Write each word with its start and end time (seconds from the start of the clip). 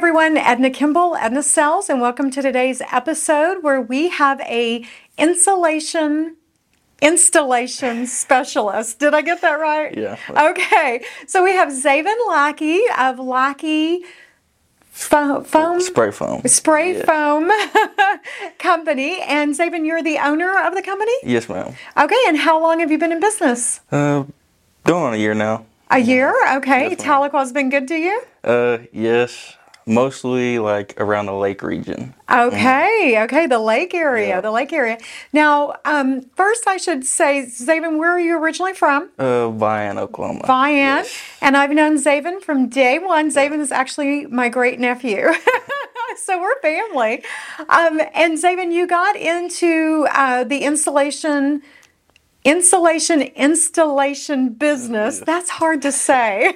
everyone, 0.00 0.38
Edna 0.38 0.70
Kimball, 0.70 1.14
Edna 1.16 1.42
Sells, 1.42 1.90
and 1.90 2.00
welcome 2.00 2.30
to 2.30 2.40
today's 2.40 2.80
episode 2.90 3.62
where 3.62 3.82
we 3.82 4.08
have 4.08 4.40
a 4.40 4.82
insulation 5.18 6.36
installation 7.02 8.06
specialist. 8.06 8.98
Did 8.98 9.12
I 9.12 9.20
get 9.20 9.42
that 9.42 9.60
right? 9.60 9.94
Yeah. 9.94 10.16
Okay, 10.30 11.04
so 11.26 11.44
we 11.44 11.52
have 11.52 11.68
Xavin 11.68 12.16
Lackey 12.26 12.80
of 12.98 13.18
Lackey 13.18 14.00
Foam, 14.90 15.44
foam 15.44 15.82
Spray 15.82 16.10
foam. 16.10 16.40
Spray 16.46 16.96
Yeah. 16.96 17.04
Foam 17.04 17.50
Company, 18.58 19.20
and 19.20 19.52
Xavin, 19.54 19.84
you're 19.84 20.02
the 20.02 20.16
owner 20.18 20.58
of 20.66 20.74
the 20.74 20.80
company. 20.82 21.12
Yes, 21.24 21.46
ma'am. 21.46 21.74
Okay, 21.98 22.16
and 22.26 22.38
how 22.38 22.58
long 22.58 22.80
have 22.80 22.90
you 22.90 22.96
been 22.96 23.12
in 23.12 23.20
business? 23.20 23.80
Uh, 23.92 24.24
going 24.84 25.04
on 25.04 25.12
a 25.12 25.18
year 25.18 25.34
now. 25.34 25.66
A 25.90 25.98
year. 25.98 26.32
Okay, 26.56 26.90
Yes. 26.90 27.02
Tahlequah's 27.02 27.52
been 27.52 27.68
good 27.68 27.86
to 27.88 27.96
you. 27.96 28.22
Uh, 28.42 28.78
yes. 28.92 29.58
Mostly 29.90 30.58
like 30.58 30.94
around 30.98 31.26
the 31.26 31.34
lake 31.34 31.62
region. 31.62 32.14
Okay, 32.30 33.20
okay, 33.24 33.46
the 33.46 33.58
lake 33.58 33.92
area, 33.92 34.28
Yeah. 34.28 34.40
the 34.40 34.52
lake 34.52 34.72
area. 34.72 34.98
Now, 35.32 35.74
um, 35.84 36.22
first 36.36 36.68
I 36.68 36.76
should 36.76 37.04
say, 37.04 37.46
Xavin, 37.46 37.98
where 37.98 38.10
are 38.12 38.20
you 38.20 38.38
originally 38.38 38.72
from? 38.72 39.10
Uh, 39.18 39.48
Vian, 39.50 39.98
Oklahoma. 39.98 40.42
Vian, 40.46 40.98
Yes. 41.02 41.20
and 41.40 41.56
I've 41.56 41.72
known 41.72 41.96
Xavin 41.96 42.40
from 42.40 42.68
day 42.68 42.98
one. 43.00 43.30
Xavin 43.30 43.58
is 43.60 43.72
actually 43.72 44.26
my 44.26 44.48
great 44.48 44.78
nephew. 44.78 45.32
so 46.24 46.40
we're 46.40 46.60
family. 46.60 47.24
Um, 47.68 48.00
and 48.14 48.38
Zaven, 48.38 48.72
you 48.72 48.86
got 48.86 49.16
into 49.16 50.06
uh, 50.12 50.44
the 50.44 50.58
installation, 50.64 51.62
insulation 52.44 53.22
installation 53.22 54.50
business. 54.50 55.20
That's 55.20 55.50
hard 55.50 55.82
to 55.82 55.92
say. 55.92 56.54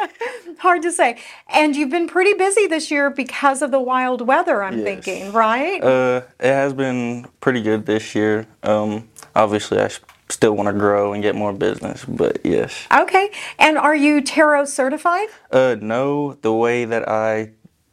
hard 0.58 0.82
to 0.82 0.92
say. 0.92 1.18
And 1.48 1.76
you've 1.76 1.90
been 1.90 2.08
pretty 2.08 2.34
busy 2.34 2.66
this 2.66 2.90
year 2.90 3.10
because 3.10 3.62
of 3.62 3.70
the 3.70 3.80
wild 3.80 4.26
weather, 4.26 4.62
I'm 4.62 4.78
Yes. 4.78 4.84
thinking, 4.84 5.32
right? 5.32 5.82
Uh, 5.82 6.22
it 6.40 6.52
has 6.52 6.72
been 6.72 7.26
pretty 7.40 7.62
good 7.62 7.86
this 7.86 8.14
year. 8.14 8.46
Um, 8.62 9.08
obviously, 9.34 9.78
I 9.80 9.90
still 10.28 10.52
want 10.54 10.68
to 10.68 10.72
grow 10.72 11.12
and 11.12 11.22
get 11.22 11.34
more 11.34 11.52
business, 11.52 12.04
but 12.04 12.38
yes. 12.44 12.86
okay. 12.96 13.30
And 13.58 13.76
are 13.78 13.94
you 13.94 14.20
TERO 14.22 14.64
certified? 14.64 15.28
Uh, 15.50 15.76
no, 15.80 16.34
the 16.42 16.52
way 16.52 16.84
that 16.84 17.08
I 17.08 17.50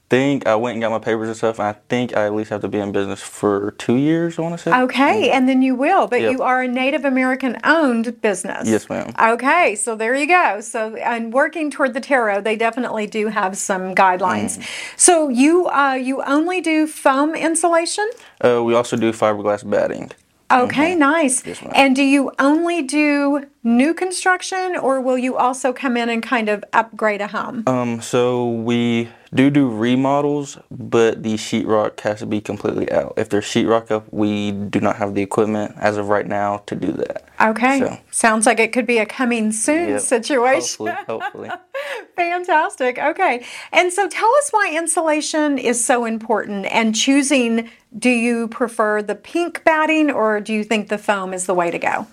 think 0.10 0.48
I 0.48 0.56
went 0.56 0.74
and 0.74 0.82
got 0.82 0.92
my 0.92 1.00
papers 1.00 1.28
and 1.28 1.38
stuff, 1.38 1.60
and 1.60 1.68
I 1.68 1.74
think 1.88 2.16
I 2.18 2.26
at 2.26 2.34
least 2.34 2.50
have 2.50 2.62
to 2.62 2.68
be 2.68 2.80
in 2.80 2.92
business 2.92 3.22
for 3.22 3.72
two 3.78 3.96
years, 3.96 4.40
I 4.40 4.42
want 4.42 4.58
to 4.58 4.58
say. 4.58 4.74
Okay, 4.74 5.30
and 5.30 5.48
then 5.48 5.62
you 5.62 5.76
will, 5.76 6.08
but 6.08 6.22
Yep. 6.22 6.32
you 6.32 6.42
are 6.42 6.62
a 6.64 6.68
Native 6.68 7.06
American 7.06 7.58
owned 7.64 8.22
business. 8.22 8.68
Yes, 8.68 8.90
ma'am. 8.90 9.14
Okay, 9.22 9.76
so 9.76 9.96
there 9.96 10.16
you 10.16 10.28
go. 10.28 10.62
So, 10.62 10.96
and 10.96 11.32
working 11.32 11.70
toward 11.70 11.94
the 11.94 12.02
TERO, 12.02 12.42
they 12.42 12.56
definitely 12.56 13.06
do 13.06 13.28
have 13.28 13.56
some 13.56 13.94
guidelines. 13.94 14.58
Mm. 14.58 14.68
So, 14.98 15.30
you 15.30 15.68
uh, 15.68 15.94
you 15.94 16.24
only 16.24 16.60
do 16.62 16.88
foam 16.88 17.36
insulation? 17.36 18.10
Uh, 18.44 18.64
we 18.64 18.74
also 18.74 18.98
do 18.98 19.12
fiberglass 19.12 19.70
batting. 19.70 20.12
Okay, 20.52 20.96
nice. 20.96 21.42
Mm-hmm. 21.44 21.66
Yes, 21.68 21.74
and 21.76 21.96
do 21.96 22.02
you 22.02 22.32
only 22.40 22.82
do 22.82 23.46
new 23.64 23.94
construction, 23.94 24.76
or 24.76 25.00
will 25.00 25.18
you 25.18 25.38
also 25.38 25.72
come 25.72 25.96
in 25.96 26.10
and 26.10 26.24
kind 26.24 26.50
of 26.50 26.66
upgrade 26.74 27.22
a 27.22 27.28
home? 27.28 27.64
Um, 27.68 28.02
so 28.02 28.50
we 28.50 29.10
do 29.34 29.50
do 29.50 29.70
remodels, 29.70 30.58
but 30.72 31.22
the 31.24 31.36
sheetrock 31.36 32.00
has 32.02 32.20
to 32.20 32.26
be 32.26 32.42
completely 32.42 32.92
out. 32.92 33.14
If 33.18 33.30
there's 33.30 33.46
sheetrock 33.46 33.92
up, 33.92 34.12
we 34.12 34.52
do 34.52 34.80
not 34.80 34.96
have 34.96 35.14
the 35.14 35.22
equipment 35.22 35.76
as 35.78 35.98
of 35.98 36.10
right 36.10 36.26
now 36.28 36.64
to 36.66 36.76
do 36.76 36.92
that. 36.94 37.26
Okay, 37.40 37.80
so- 37.80 37.98
sounds 38.12 38.46
like 38.46 38.60
it 38.60 38.72
could 38.74 38.88
be 38.88 38.98
a 38.98 39.06
coming 39.06 39.52
soon 39.52 39.90
Yep. 39.90 40.02
situation. 40.02 40.88
Hopefully, 40.88 41.48
hopefully. 41.48 41.50
Fantastic. 42.16 42.98
Okay. 43.00 43.46
And 43.72 43.94
so 43.94 44.08
tell 44.08 44.34
us 44.36 44.50
why 44.52 44.74
insulation 44.76 45.58
is 45.58 45.84
so 45.84 46.06
important 46.06 46.66
and 46.66 46.96
choosing 46.96 47.70
do 47.98 48.10
you 48.10 48.48
prefer 48.50 49.02
the 49.02 49.16
pink 49.16 49.64
batting 49.64 50.12
or 50.12 50.40
do 50.40 50.54
you 50.54 50.64
think 50.64 50.90
the 50.90 50.98
foam 50.98 51.34
is 51.34 51.46
the 51.46 51.54
way 51.54 51.72
to 51.72 51.80
go? 51.80 52.08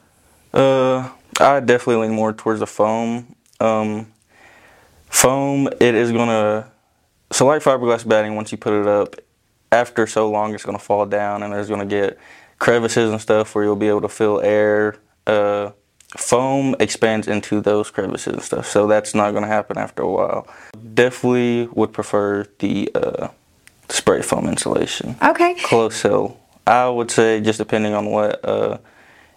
Uh, 0.54 1.10
I 1.40 1.60
definitely 1.60 2.06
lean 2.06 2.14
more 2.14 2.32
towards 2.32 2.60
the 2.60 2.66
foam. 2.66 3.34
Um, 3.60 4.06
foam, 5.10 5.66
it 5.80 5.94
is 5.94 6.12
gonna. 6.12 6.70
So 7.32 7.46
like 7.46 7.62
fiberglass 7.62 8.06
batting, 8.06 8.34
once 8.34 8.52
you 8.52 8.58
put 8.58 8.72
it 8.72 8.86
up, 8.86 9.16
after 9.72 10.06
so 10.06 10.30
long, 10.30 10.54
it's 10.54 10.64
gonna 10.64 10.78
fall 10.78 11.06
down, 11.06 11.42
and 11.42 11.52
there's 11.52 11.68
gonna 11.68 11.86
get 11.86 12.18
crevices 12.58 13.10
and 13.10 13.20
stuff 13.20 13.54
where 13.54 13.64
you'll 13.64 13.76
be 13.76 13.88
able 13.88 14.02
to 14.02 14.08
feel 14.08 14.40
air. 14.40 14.96
Uh, 15.26 15.70
foam 16.16 16.76
expands 16.78 17.26
into 17.26 17.60
those 17.60 17.90
crevices 17.90 18.32
and 18.34 18.42
stuff, 18.42 18.66
so 18.66 18.86
that's 18.86 19.14
not 19.14 19.32
gonna 19.32 19.46
happen 19.46 19.76
after 19.76 20.02
a 20.02 20.10
while. 20.10 20.48
Definitely 20.94 21.66
would 21.72 21.92
prefer 21.92 22.46
the 22.60 22.90
uh, 22.94 23.28
spray 23.88 24.22
foam 24.22 24.46
insulation. 24.46 25.16
Okay. 25.22 25.54
Close 25.56 25.96
cell. 25.96 26.38
I 26.66 26.88
would 26.88 27.10
say 27.10 27.40
just 27.40 27.58
depending 27.58 27.94
on 27.94 28.06
what. 28.06 28.44
Uh, 28.44 28.78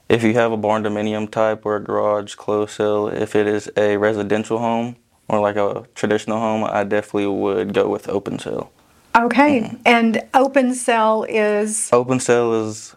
if 0.08 0.24
you 0.24 0.34
have 0.34 0.52
a 0.52 0.58
barndominium 0.58 1.30
type 1.30 1.68
or 1.68 1.76
a 1.76 1.84
garage 1.84 2.34
closed 2.34 2.72
cell, 2.72 3.10
if 3.10 3.36
it 3.36 3.46
is 3.46 3.70
a 3.78 3.96
residential 3.98 4.58
home 4.58 4.96
or 5.30 5.40
like 5.40 5.56
a 5.56 5.86
traditional 5.96 6.40
home, 6.40 6.64
I 6.64 6.84
definitely 6.84 7.28
would 7.28 7.74
go 7.74 7.88
with 7.88 8.10
open 8.10 8.40
cell. 8.40 8.72
Okay. 9.16 9.62
Mm-hmm. 9.62 9.76
And 9.86 10.22
open 10.34 10.74
cell 10.74 11.24
is 11.24 11.90
Open 11.94 12.20
cell 12.20 12.68
is 12.68 12.96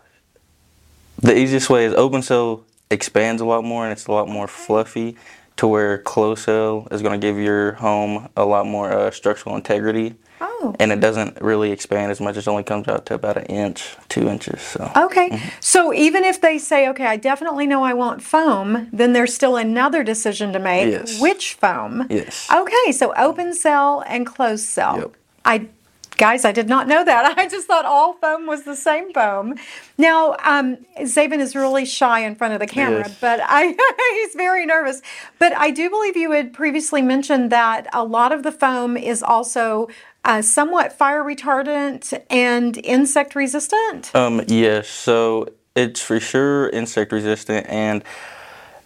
the 1.18 1.36
easiest 1.36 1.70
way 1.70 1.84
is 1.84 1.94
open 1.94 2.22
cell 2.22 2.64
expands 2.90 3.40
a 3.40 3.44
lot 3.44 3.64
more 3.64 3.84
and 3.84 3.92
it's 3.92 4.06
a 4.06 4.12
lot 4.12 4.28
more 4.28 4.46
fluffy 4.48 5.16
to 5.56 5.66
where 5.66 5.98
closed 5.98 6.44
cell 6.44 6.88
is 6.90 7.02
going 7.02 7.18
to 7.20 7.24
give 7.26 7.38
your 7.38 7.72
home 7.72 8.28
a 8.36 8.44
lot 8.44 8.66
more 8.66 8.92
uh, 8.92 9.10
structural 9.10 9.54
integrity 9.56 10.14
Oh. 10.44 10.74
and 10.80 10.90
it 10.90 10.98
doesn't 10.98 11.40
really 11.40 11.70
expand 11.70 12.10
as 12.10 12.20
much. 12.20 12.36
It 12.36 12.48
only 12.48 12.64
comes 12.64 12.88
out 12.88 13.06
to 13.06 13.14
about 13.14 13.36
an 13.36 13.44
inch, 13.46 13.94
two 14.08 14.28
inches. 14.28 14.60
So 14.60 14.90
Okay. 14.96 15.30
Mm-hmm. 15.30 15.48
So 15.60 15.92
even 15.94 16.24
if 16.24 16.40
they 16.40 16.58
say, 16.58 16.88
okay, 16.88 17.06
I 17.06 17.16
definitely 17.16 17.66
know 17.68 17.84
I 17.84 17.94
want 17.94 18.22
foam, 18.22 18.88
then 18.92 19.12
there's 19.12 19.32
still 19.32 19.56
another 19.56 20.02
decision 20.02 20.52
to 20.52 20.58
make. 20.58 20.90
Yes. 20.90 21.20
Which 21.20 21.54
foam? 21.54 22.06
yes. 22.10 22.48
Okay, 22.52 22.90
so 22.90 23.14
open 23.16 23.54
cell 23.54 24.02
and 24.08 24.26
closed 24.26 24.64
cell. 24.64 24.96
Yep. 24.98 25.16
I 25.44 25.68
guys, 26.16 26.44
I 26.44 26.52
did 26.52 26.68
not 26.68 26.86
know 26.88 27.04
that. 27.04 27.34
I 27.38 27.48
just 27.48 27.66
thought 27.66 27.84
all 27.84 28.14
foam 28.14 28.46
was 28.46 28.62
the 28.64 28.76
same 28.76 29.12
foam. 29.12 29.56
Now, 29.98 30.36
um, 30.44 30.78
Xavin 30.98 31.40
is 31.40 31.54
really 31.56 31.84
shy 31.84 32.20
in 32.20 32.34
front 32.34 32.54
of 32.54 32.60
the 32.60 32.66
camera, 32.66 33.00
Yes. 33.06 33.18
but 33.20 33.40
I 33.42 33.76
he's 34.26 34.34
very 34.34 34.66
nervous. 34.66 35.02
But 35.38 35.52
I 35.56 35.70
do 35.70 35.90
believe 35.90 36.16
you 36.16 36.30
had 36.32 36.52
previously 36.52 37.02
mentioned 37.02 37.50
that 37.50 37.86
a 37.92 38.04
lot 38.04 38.32
of 38.32 38.42
the 38.42 38.52
foam 38.52 38.96
is 38.96 39.22
also 39.22 39.88
uh, 40.24 40.42
somewhat 40.42 40.92
fire 40.92 41.22
retardant 41.24 42.12
and 42.30 42.76
insect 42.84 43.34
resistant. 43.34 44.14
Um, 44.14 44.42
yes, 44.46 44.88
so 44.88 45.48
it's 45.74 46.00
for 46.00 46.20
sure 46.20 46.68
insect 46.68 47.10
resistant, 47.12 47.66
and 47.68 48.04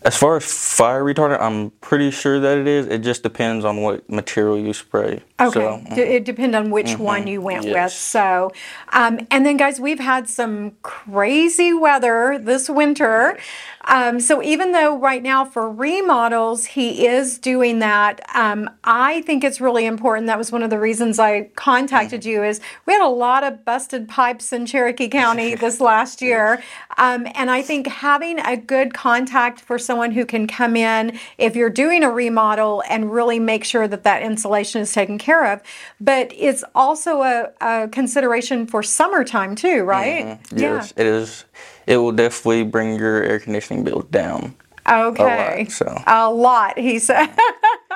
as 0.07 0.17
far 0.17 0.37
as 0.37 0.45
fire 0.45 1.03
retardant, 1.03 1.41
I'm 1.41 1.71
pretty 1.81 2.13
sure 2.13 2.39
that 2.39 2.59
it 2.59 2.69
is. 2.69 2.87
It 2.87 2.99
just 2.99 3.25
depends 3.25 3.65
on 3.65 3.83
what 3.83 4.09
material 4.09 4.57
you 4.57 4.73
spray. 4.73 5.21
Okay, 5.41 5.51
So, 5.51 5.61
mm-hmm. 5.61 5.95
D- 5.97 6.01
it 6.01 6.25
depends 6.25 6.55
on 6.55 6.71
which 6.71 6.97
one 6.97 7.27
you 7.27 7.41
went 7.41 7.65
with. 7.65 7.91
So, 7.91 8.53
um, 8.93 9.27
and 9.33 9.45
then 9.45 9.57
guys, 9.57 9.81
we've 9.81 9.99
had 9.99 10.29
some 10.29 10.77
crazy 10.83 11.73
weather 11.73 12.39
this 12.41 12.71
winter. 12.71 13.37
Um, 13.87 14.21
so 14.21 14.43
even 14.43 14.73
though 14.73 14.99
right 14.99 15.23
now 15.23 15.45
for 15.45 15.71
remodels 15.71 16.65
he 16.67 17.07
is 17.07 17.39
doing 17.39 17.79
that, 17.81 18.21
um, 18.35 18.69
I 18.85 19.23
think 19.23 19.45
it's 19.45 19.61
really 19.61 19.87
important. 19.87 20.27
That 20.27 20.39
was 20.39 20.51
one 20.53 20.63
of 20.63 20.71
the 20.71 20.79
reasons 20.81 21.19
I 21.19 21.51
contacted 21.57 22.23
Mm-hmm. 22.23 22.29
you. 22.31 22.45
Is 22.45 22.61
we 22.87 22.93
had 22.93 23.05
a 23.05 23.09
lot 23.09 23.45
of 23.45 23.65
busted 23.65 24.09
pipes 24.09 24.53
in 24.53 24.67
Cherokee 24.67 25.09
County 25.09 25.55
this 25.57 25.81
last 25.81 26.23
year, 26.23 26.63
um, 26.99 27.27
and 27.35 27.51
I 27.51 27.63
think 27.63 27.87
having 27.87 28.39
a 28.39 28.57
good 28.57 28.95
contact 28.95 29.61
for 29.61 29.79
someone 29.79 30.13
who 30.13 30.25
can 30.27 30.47
come 30.47 30.77
in 30.77 31.19
if 31.39 31.57
you're 31.57 31.71
doing 31.71 32.03
a 32.03 32.11
remodel 32.11 32.83
and 32.89 33.13
really 33.13 33.39
make 33.39 33.65
sure 33.65 33.89
that 33.89 34.05
that 34.05 34.23
insulation 34.23 34.81
is 34.81 34.93
taken 34.93 35.19
care 35.19 35.53
of. 35.53 35.61
But 36.01 36.33
it's 36.37 36.65
also 36.75 37.23
a, 37.23 37.51
a 37.61 37.89
consideration 37.89 38.67
for 38.67 38.83
summertime 38.83 39.55
too, 39.57 39.83
right? 39.85 40.39
yes, 40.55 40.93
it 40.97 41.07
is. 41.07 41.45
It 41.87 41.99
will 41.99 42.13
definitely 42.13 42.65
bring 42.65 42.99
your 42.99 43.23
air 43.23 43.39
conditioning 43.39 43.85
bill 43.85 44.03
down. 44.03 44.55
Okay. 44.89 45.63
lot, 45.65 45.71
so. 45.73 46.03
A 46.07 46.31
lot, 46.31 46.79
he 46.79 46.99
said. 46.99 47.29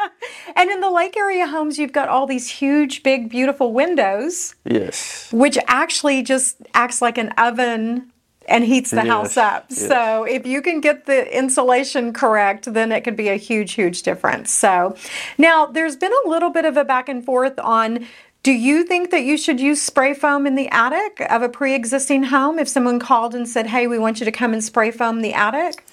and 0.56 0.70
in 0.70 0.80
the 0.80 0.90
lake 0.90 1.16
area 1.16 1.46
homes, 1.46 1.78
you've 1.78 1.92
got 1.92 2.08
all 2.08 2.26
these 2.26 2.48
huge, 2.48 3.02
big, 3.02 3.28
beautiful 3.30 3.72
windows, 3.72 4.54
Yes. 4.64 5.28
which 5.32 5.56
actually 5.68 6.22
just 6.22 6.56
acts 6.74 7.00
like 7.00 7.16
an 7.18 7.28
oven 7.38 8.10
and 8.48 8.64
heats 8.64 8.90
the 8.90 8.96
Yes, 8.96 9.06
house 9.06 9.36
up. 9.36 9.66
yes. 9.70 9.86
So 9.86 10.24
if 10.24 10.44
you 10.46 10.60
can 10.62 10.80
get 10.80 11.06
the 11.06 11.36
insulation 11.36 12.12
correct, 12.12 12.72
then 12.74 12.90
it 12.90 13.02
could 13.02 13.16
be 13.16 13.28
a 13.28 13.36
huge, 13.36 13.74
huge 13.74 14.02
difference. 14.02 14.50
So 14.50 14.96
now 15.38 15.66
there's 15.66 15.94
been 15.94 16.12
a 16.24 16.28
little 16.28 16.50
bit 16.50 16.64
of 16.64 16.76
a 16.76 16.84
back 16.84 17.08
and 17.08 17.24
forth 17.24 17.56
on 17.60 18.06
do 18.42 18.52
you 18.52 18.84
think 18.84 19.10
that 19.10 19.22
you 19.22 19.36
should 19.36 19.60
use 19.60 19.82
spray 19.82 20.14
foam 20.14 20.46
in 20.46 20.54
the 20.54 20.68
attic 20.68 21.20
of 21.30 21.42
a 21.42 21.48
pre-existing 21.48 22.24
home 22.24 22.58
if 22.58 22.68
someone 22.68 22.98
called 22.98 23.34
and 23.34 23.48
said, 23.48 23.66
"Hey, 23.66 23.86
we 23.86 23.98
want 23.98 24.18
you 24.20 24.24
to 24.24 24.32
come 24.32 24.52
and 24.52 24.64
spray 24.64 24.90
foam 24.90 25.20
the 25.20 25.34
attic"? 25.34 25.84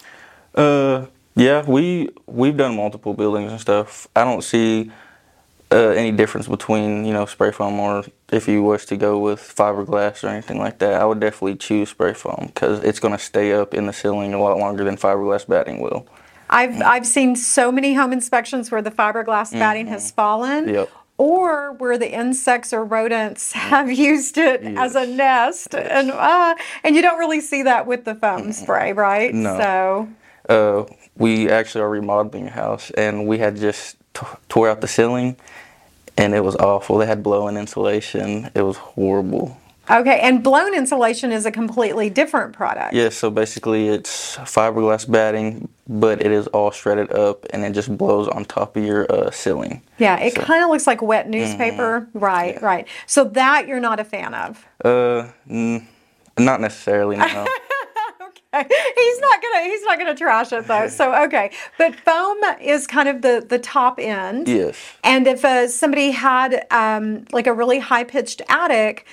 Uh, 0.55 1.07
yeah, 1.35 1.63
we 1.67 2.09
we've 2.25 2.55
done 2.55 2.75
multiple 2.75 3.13
buildings 3.13 3.51
and 3.51 3.59
stuff. 3.59 4.07
I 4.15 4.23
don't 4.23 4.43
see 4.43 4.91
uh, 5.71 5.89
any 5.89 6.11
difference 6.11 6.47
between 6.47 7.03
you 7.03 7.11
know 7.11 7.25
spray 7.25 7.51
foam 7.51 7.79
or 7.79 8.05
if 8.31 8.47
you 8.47 8.63
wish 8.63 8.85
to 8.85 8.97
go 8.97 9.19
with 9.19 9.41
fiberglass 9.41 10.23
or 10.23 10.27
anything 10.27 10.57
like 10.57 10.79
that, 10.79 11.01
I 11.01 11.05
would 11.05 11.19
definitely 11.19 11.55
choose 11.55 11.89
spray 11.89 12.13
foam 12.13 12.45
because 12.47 12.83
it's 12.83 12.99
going 12.99 13.13
to 13.13 13.23
stay 13.23 13.53
up 13.53 13.73
in 13.73 13.87
the 13.87 13.93
ceiling 13.93 14.33
a 14.33 14.41
lot 14.41 14.57
longer 14.57 14.83
than 14.83 14.95
fiberglass 14.95 15.47
batting 15.47 15.81
will. 15.81 16.07
I've 16.49 16.81
I've 16.81 17.05
seen 17.05 17.35
so 17.35 17.73
many 17.73 17.93
home 17.93 18.13
inspections 18.13 18.71
where 18.71 18.81
the 18.81 18.91
fiberglass 18.91 19.51
batting 19.51 19.87
has 19.87 20.11
fallen. 20.11 20.65
Mm-hmm. 20.65 20.75
Yep. 20.75 20.89
Or 21.17 21.73
where 21.73 21.97
the 21.97 22.11
insects 22.11 22.73
or 22.73 22.83
rodents 22.85 23.53
have 23.53 23.91
used 23.91 24.37
it 24.37 24.61
as 24.63 24.95
a 24.95 25.05
Yes. 25.05 25.17
nest, 25.17 25.75
and 25.75 26.11
uh, 26.11 26.55
and 26.83 26.95
you 26.95 27.01
don't 27.01 27.17
really 27.17 27.41
see 27.41 27.63
that 27.63 27.87
with 27.87 28.05
the 28.05 28.13
foam 28.15 28.51
spray, 28.53 28.93
right? 28.93 29.33
No. 29.33 29.57
So 29.57 30.07
Uh, 30.49 30.93
we 31.17 31.49
actually 31.49 31.81
are 31.81 31.89
remodeling 31.89 32.47
a 32.47 32.51
house, 32.51 32.91
and 32.91 33.27
we 33.27 33.39
had 33.39 33.57
just 33.57 33.97
t- 34.13 34.25
tore 34.47 34.69
out 34.69 34.81
the 34.81 34.87
ceiling, 34.87 35.35
and 36.17 36.33
it 36.35 36.43
was 36.43 36.55
awful. 36.57 36.97
They 36.99 37.07
had 37.07 37.23
blown 37.23 37.57
insulation. 37.57 38.49
It 38.53 38.61
was 38.61 38.77
horrible. 38.77 39.57
Okay, 39.89 40.19
and 40.21 40.43
blown 40.43 40.73
insulation 40.73 41.31
is 41.31 41.45
a 41.45 41.51
completely 41.51 42.09
different 42.09 42.53
product. 42.53 42.93
Yeah, 42.93 43.09
so 43.09 43.29
basically 43.29 43.87
it's 43.89 44.37
fiberglass 44.37 45.09
batting, 45.09 45.67
but 45.87 46.21
it 46.23 46.31
is 46.31 46.47
all 46.47 46.71
shredded 46.71 47.11
up, 47.11 47.45
and 47.51 47.63
it 47.63 47.71
just 47.73 47.95
blows 47.97 48.27
on 48.27 48.45
top 48.45 48.75
of 48.77 48.83
your 48.83 49.11
uh, 49.11 49.31
ceiling. 49.31 49.81
Yeah, 49.97 50.19
it 50.19 50.33
So- 50.33 50.41
kind 50.43 50.63
of 50.63 50.69
looks 50.69 50.87
like 50.87 51.01
wet 51.01 51.29
newspaper. 51.29 52.07
Right, 52.13 52.61
right. 52.61 52.87
So 53.05 53.23
that 53.25 53.67
you're 53.67 53.79
not 53.79 53.99
a 53.99 54.03
fan 54.03 54.33
of. 54.33 54.65
Uh, 54.83 55.27
n- 55.49 55.87
not 56.37 56.61
necessarily. 56.61 57.17
No. 57.17 57.45
Okay. 58.53 58.65
He's 58.95 59.19
not 59.19 59.41
gonna 59.41 59.63
he's 59.65 59.83
not 59.83 59.97
gonna 59.99 60.15
trash 60.15 60.51
it 60.53 60.65
though. 60.67 60.87
So 60.87 61.13
okay, 61.25 61.51
but 61.77 61.93
foam 61.95 62.37
is 62.61 62.87
kind 62.87 63.09
of 63.09 63.21
the 63.21 63.45
the 63.47 63.59
top 63.59 63.99
end. 63.99 64.47
yes. 64.47 64.77
And 65.03 65.27
if 65.27 65.43
uh, 65.43 65.67
somebody 65.67 66.11
had 66.11 66.65
um, 66.71 67.25
like 67.33 67.45
a 67.45 67.53
really 67.53 67.77
high 67.77 68.05
pitched 68.05 68.41
attic, 68.49 69.05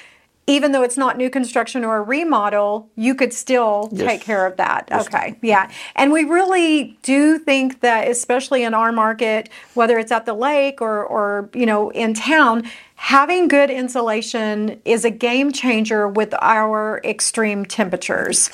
even 0.47 0.73
though 0.73 0.83
it's 0.83 0.97
not 0.99 1.17
new 1.17 1.31
construction 1.31 1.85
or 1.85 1.97
a 1.97 2.03
remodel, 2.03 2.89
you 2.97 3.15
could 3.15 3.33
still 3.33 3.89
Yes. 3.93 4.07
take 4.11 4.21
care 4.21 4.47
of 4.47 4.57
that. 4.59 4.89
okay, 4.93 5.37
yeah. 5.43 5.71
And 5.97 6.13
we 6.13 6.25
really 6.25 6.99
do 7.03 7.39
think 7.39 7.81
that, 7.81 8.09
especially 8.09 8.63
in 8.63 8.75
our 8.75 8.93
market, 8.93 9.49
whether 9.75 9.99
it's 9.99 10.13
at 10.13 10.27
the 10.27 10.35
lake 10.35 10.83
or, 10.83 11.05
or 11.05 11.49
you 11.55 11.65
know 11.67 11.91
in 11.91 12.13
town, 12.15 12.65
having 12.97 13.49
good 13.49 13.71
insulation 13.71 14.81
is 14.85 15.05
a 15.05 15.11
game 15.11 15.51
changer 15.53 16.09
with 16.09 16.35
our 16.41 17.01
extreme 17.05 17.65
temperatures. 17.65 18.51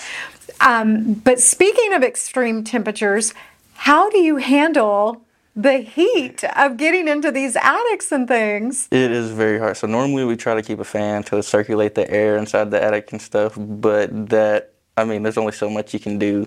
Um, 0.60 1.14
but 1.14 1.40
speaking 1.40 1.92
of 1.94 2.02
extreme 2.02 2.64
temperatures, 2.64 3.34
how 3.74 4.10
do 4.10 4.18
you 4.18 4.36
handle 4.36 5.22
the 5.56 5.78
heat 5.78 6.44
of 6.56 6.76
getting 6.76 7.08
into 7.08 7.30
these 7.30 7.56
attics 7.56 8.12
and 8.12 8.26
things? 8.28 8.88
It 8.90 9.10
is 9.10 9.30
very 9.30 9.58
hard. 9.58 9.76
So 9.76 9.86
normally 9.86 10.24
we 10.24 10.36
try 10.36 10.54
to 10.54 10.62
keep 10.62 10.78
a 10.78 10.84
fan 10.84 11.22
to 11.24 11.42
circulate 11.42 11.94
the 11.94 12.10
air 12.10 12.36
inside 12.36 12.70
the 12.70 12.82
attic 12.82 13.12
and 13.12 13.20
stuff, 13.20 13.54
but 13.58 14.28
that 14.30 14.72
I 14.96 15.04
mean, 15.04 15.22
there's 15.22 15.38
only 15.38 15.52
so 15.52 15.70
much 15.70 15.94
you 15.94 16.00
can 16.00 16.18
do. 16.18 16.46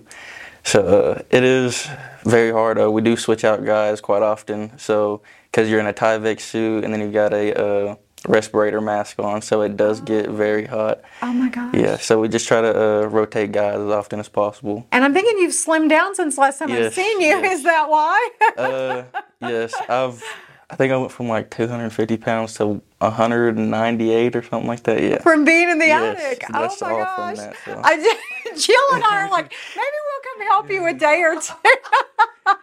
So 0.64 0.86
uh, 0.86 1.22
it 1.30 1.44
is 1.44 1.88
very 2.24 2.52
hard. 2.52 2.80
Uh, 2.80 2.90
we 2.92 3.02
do 3.02 3.18
switch 3.18 3.44
out 3.44 3.66
guys 3.66 4.00
quite 4.00 4.22
often. 4.22 4.78
So 4.78 5.22
because 5.52 5.70
you're 5.70 5.80
in 5.80 5.88
a 5.88 5.94
Tyvek 5.94 6.40
suit 6.40 6.84
and 6.84 6.94
then 6.94 7.02
you've 7.02 7.14
got 7.14 7.34
a 7.34 7.60
uh, 7.60 7.96
respirator 8.28 8.82
mask 8.82 9.20
on, 9.20 9.42
so 9.42 9.62
it 9.62 9.76
does 9.78 10.00
get 10.02 10.30
very 10.30 10.66
hot. 10.66 11.02
Oh 11.22 11.34
my 11.34 11.50
gosh. 11.50 11.74
Yeah. 11.76 11.98
So 11.98 12.20
we 12.20 12.28
just 12.30 12.48
try 12.48 12.62
to 12.62 13.04
uh, 13.04 13.08
rotate 13.08 13.52
guys 13.52 13.76
as 13.80 13.90
often 13.92 14.20
as 14.20 14.30
possible. 14.30 14.88
And 14.92 15.04
I'm 15.04 15.14
thinking 15.14 15.38
you've 15.40 15.54
slimmed 15.54 15.90
down 15.90 16.16
since 16.16 16.38
last 16.38 16.60
time 16.60 16.72
I've 16.72 16.94
seen 16.94 17.20
you. 17.22 17.28
yes. 17.28 17.60
Is 17.60 17.64
that 17.64 17.90
why? 17.90 18.30
Uh, 18.58 19.04
yes, 19.42 19.74
I've. 19.90 20.24
I 20.70 20.76
think 20.76 20.92
I 20.92 20.98
went 20.98 21.12
from 21.12 21.28
like 21.28 21.52
250 21.52 22.18
pounds 22.18 22.56
to 22.56 22.82
198 22.98 24.36
or 24.36 24.42
something 24.42 24.68
like 24.68 24.82
that. 24.84 25.04
Yeah. 25.04 25.22
from 25.22 25.46
being 25.46 25.70
in 25.70 25.78
the 25.78 25.86
Yes, 25.86 26.18
attic. 26.18 26.46
oh 26.50 26.54
my 26.54 26.68
gosh. 26.90 27.38
that, 27.38 27.56
so. 27.64 27.82
I 27.84 27.98
Jill 28.58 28.76
and 28.94 29.04
I 29.04 29.24
are 29.24 29.30
like, 29.30 29.52
maybe 29.76 29.88
we'll 30.08 30.34
come 30.34 30.48
help 30.48 30.72
you 30.72 30.86
a 30.88 30.94
day 30.94 31.22
or 31.22 31.40
two. 31.40 32.54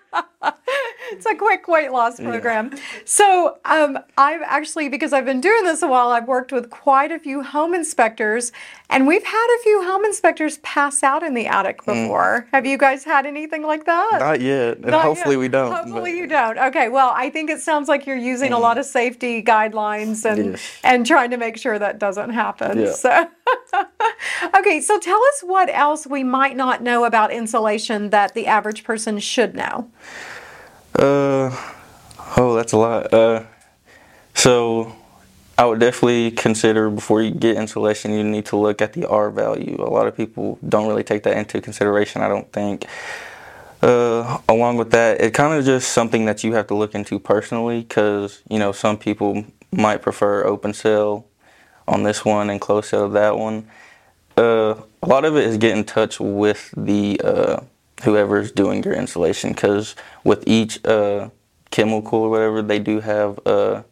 it's 1.12 1.26
a 1.26 1.34
quick 1.34 1.68
weight 1.68 1.92
loss 1.92 2.18
program. 2.20 2.70
So 3.04 3.58
um, 3.64 3.98
I've 4.16 4.42
actually, 4.42 4.88
because 4.88 5.12
I've 5.12 5.24
been 5.24 5.40
doing 5.40 5.64
this 5.64 5.82
a 5.82 5.88
while, 5.88 6.08
I've 6.10 6.28
worked 6.28 6.52
with 6.52 6.70
quite 6.70 7.10
a 7.12 7.18
few 7.18 7.42
home 7.42 7.74
inspectors, 7.74 8.52
and 8.88 9.06
we've 9.06 9.24
had 9.24 9.56
a 9.58 9.62
few 9.62 9.82
home 9.84 10.04
inspectors 10.04 10.58
pass 10.58 11.02
out 11.02 11.22
in 11.22 11.34
the 11.34 11.46
attic 11.46 11.82
Mm. 11.82 11.86
before. 12.04 12.46
Have 12.52 12.66
you 12.66 12.78
guys 12.78 13.04
had 13.04 13.26
anything 13.26 13.62
like 13.62 13.84
that? 13.86 14.16
Not 14.20 14.40
yet. 14.40 14.78
and 14.78 14.86
Not 14.86 15.02
hopefully 15.02 15.34
yet. 15.36 15.40
we 15.40 15.48
don't. 15.48 15.72
Hopefully 15.72 16.12
but- 16.12 16.16
you 16.18 16.26
don't. 16.26 16.58
Okay. 16.58 16.88
Well, 16.88 17.12
I 17.14 17.30
think 17.30 17.50
it 17.50 17.60
sounds 17.60 17.88
like 17.88 18.06
you're 18.06 18.16
using 18.16 18.52
a 18.52 18.58
lot 18.58 18.78
of 18.78 18.84
safety 18.84 19.42
guidelines 19.42 20.24
and 20.24 20.52
Yes. 20.52 20.80
and 20.84 21.06
trying 21.06 21.30
to 21.30 21.36
make 21.36 21.56
sure 21.56 21.78
that 21.78 21.98
doesn't 21.98 22.30
happen. 22.30 22.78
Yeah. 22.80 22.92
So 22.92 23.28
Okay, 24.54 24.80
so 24.80 24.98
tell 24.98 25.22
us 25.22 25.40
what 25.42 25.68
else 25.70 26.06
we 26.06 26.22
might 26.24 26.56
not 26.56 26.82
know 26.82 27.04
about 27.04 27.32
insulation 27.32 28.10
that 28.10 28.34
the 28.34 28.46
average 28.46 28.84
person 28.84 29.18
should 29.18 29.54
know. 29.54 29.90
Uh, 30.94 31.50
oh, 32.36 32.54
that's 32.56 32.72
a 32.72 32.76
lot. 32.76 33.12
Uh, 33.12 33.44
so 34.34 34.94
I 35.56 35.66
would 35.66 35.78
definitely 35.78 36.30
consider 36.30 36.88
before 36.90 37.22
you 37.22 37.30
get 37.30 37.56
insulation, 37.56 38.12
you 38.12 38.24
need 38.24 38.46
to 38.46 38.56
look 38.56 38.80
at 38.80 38.94
the 38.94 39.06
R 39.06 39.30
value. 39.30 39.76
A 39.78 39.90
lot 39.90 40.06
of 40.06 40.16
people 40.16 40.58
don't 40.66 40.88
really 40.88 41.04
take 41.04 41.22
that 41.24 41.36
into 41.36 41.60
consideration. 41.60 42.22
I 42.22 42.28
don't 42.28 42.50
think. 42.52 42.86
Uh, 43.82 44.38
along 44.48 44.76
with 44.76 44.90
that, 44.90 45.20
it 45.22 45.32
kind 45.32 45.58
of 45.58 45.64
just 45.64 45.92
something 45.92 46.26
that 46.26 46.44
you 46.44 46.52
have 46.52 46.66
to 46.66 46.74
look 46.74 46.94
into 46.94 47.18
personally, 47.18 47.80
because 47.80 48.42
you 48.48 48.58
know 48.58 48.72
some 48.72 48.98
people 48.98 49.44
might 49.72 50.02
prefer 50.02 50.44
open 50.44 50.74
cell 50.74 51.26
on 51.88 52.02
this 52.02 52.24
one 52.24 52.50
and 52.50 52.60
closed 52.60 52.88
cell 52.88 53.08
that 53.08 53.38
one. 53.38 53.68
Uh, 54.36 54.74
a 55.02 55.06
lot 55.06 55.24
of 55.24 55.36
it 55.36 55.44
is 55.44 55.56
get 55.56 55.76
in 55.76 55.84
touch 55.84 56.20
with 56.20 56.72
the 56.76 57.20
uh, 57.24 57.60
whoever's 58.02 58.50
doing 58.52 58.82
your 58.82 58.94
installation 58.94 59.50
because 59.50 59.94
with 60.24 60.44
each 60.46 60.84
uh, 60.84 61.30
chemical 61.70 62.20
or 62.20 62.30
whatever, 62.30 62.62
they 62.62 62.78
do 62.78 63.00
have 63.00 63.38
uh, 63.46 63.82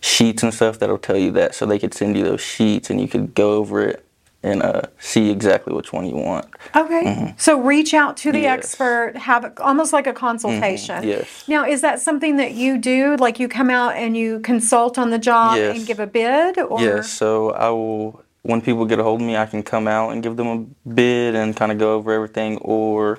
sheets 0.00 0.42
and 0.42 0.52
stuff 0.52 0.78
that'll 0.78 0.98
tell 0.98 1.16
you 1.18 1.30
that. 1.32 1.54
So 1.54 1.66
they 1.66 1.78
could 1.78 1.94
send 1.94 2.16
you 2.16 2.24
those 2.24 2.40
sheets 2.40 2.90
and 2.90 3.00
you 3.00 3.08
could 3.08 3.34
go 3.34 3.52
over 3.52 3.82
it 3.86 4.04
and 4.42 4.62
uh, 4.62 4.82
see 4.98 5.30
exactly 5.30 5.72
which 5.74 5.90
one 5.90 6.04
you 6.06 6.16
want. 6.16 6.44
Okay. 6.76 7.34
So 7.38 7.58
reach 7.58 7.94
out 7.94 8.16
to 8.18 8.30
the 8.30 8.40
Mm-hmm. 8.40 8.44
Yes. 8.44 8.74
Mm-hmm. 8.76 8.82
expert, 8.82 9.16
have 9.16 9.44
it 9.46 9.58
almost 9.58 9.92
like 9.94 10.06
a 10.06 10.12
consultation. 10.12 11.02
yes. 11.02 11.48
Now, 11.48 11.64
is 11.66 11.80
that 11.80 11.98
something 12.00 12.36
that 12.36 12.52
you 12.52 12.76
do? 12.76 13.16
Like 13.16 13.38
you 13.40 13.48
come 13.48 13.70
out 13.70 13.94
and 13.96 14.14
you 14.16 14.40
consult 14.40 14.98
on 14.98 15.08
the 15.08 15.18
job 15.18 15.56
and 15.58 15.86
give 15.86 15.98
a 15.98 16.06
bid? 16.06 16.58
Or 16.58 16.78
Yes, 16.80 17.10
so 17.10 17.52
I 17.52 17.70
will. 17.70 18.22
When 18.44 18.60
people 18.60 18.84
get 18.84 18.98
a 18.98 19.02
hold 19.02 19.20
of 19.20 19.26
me, 19.26 19.36
I 19.36 19.46
can 19.46 19.62
come 19.62 19.88
out 19.88 20.10
and 20.10 20.22
give 20.22 20.36
them 20.36 20.46
a 20.46 20.88
bid 20.88 21.34
and 21.34 21.56
kind 21.56 21.72
of 21.72 21.78
go 21.78 21.94
over 21.94 22.12
everything. 22.12 22.58
Or 22.58 23.18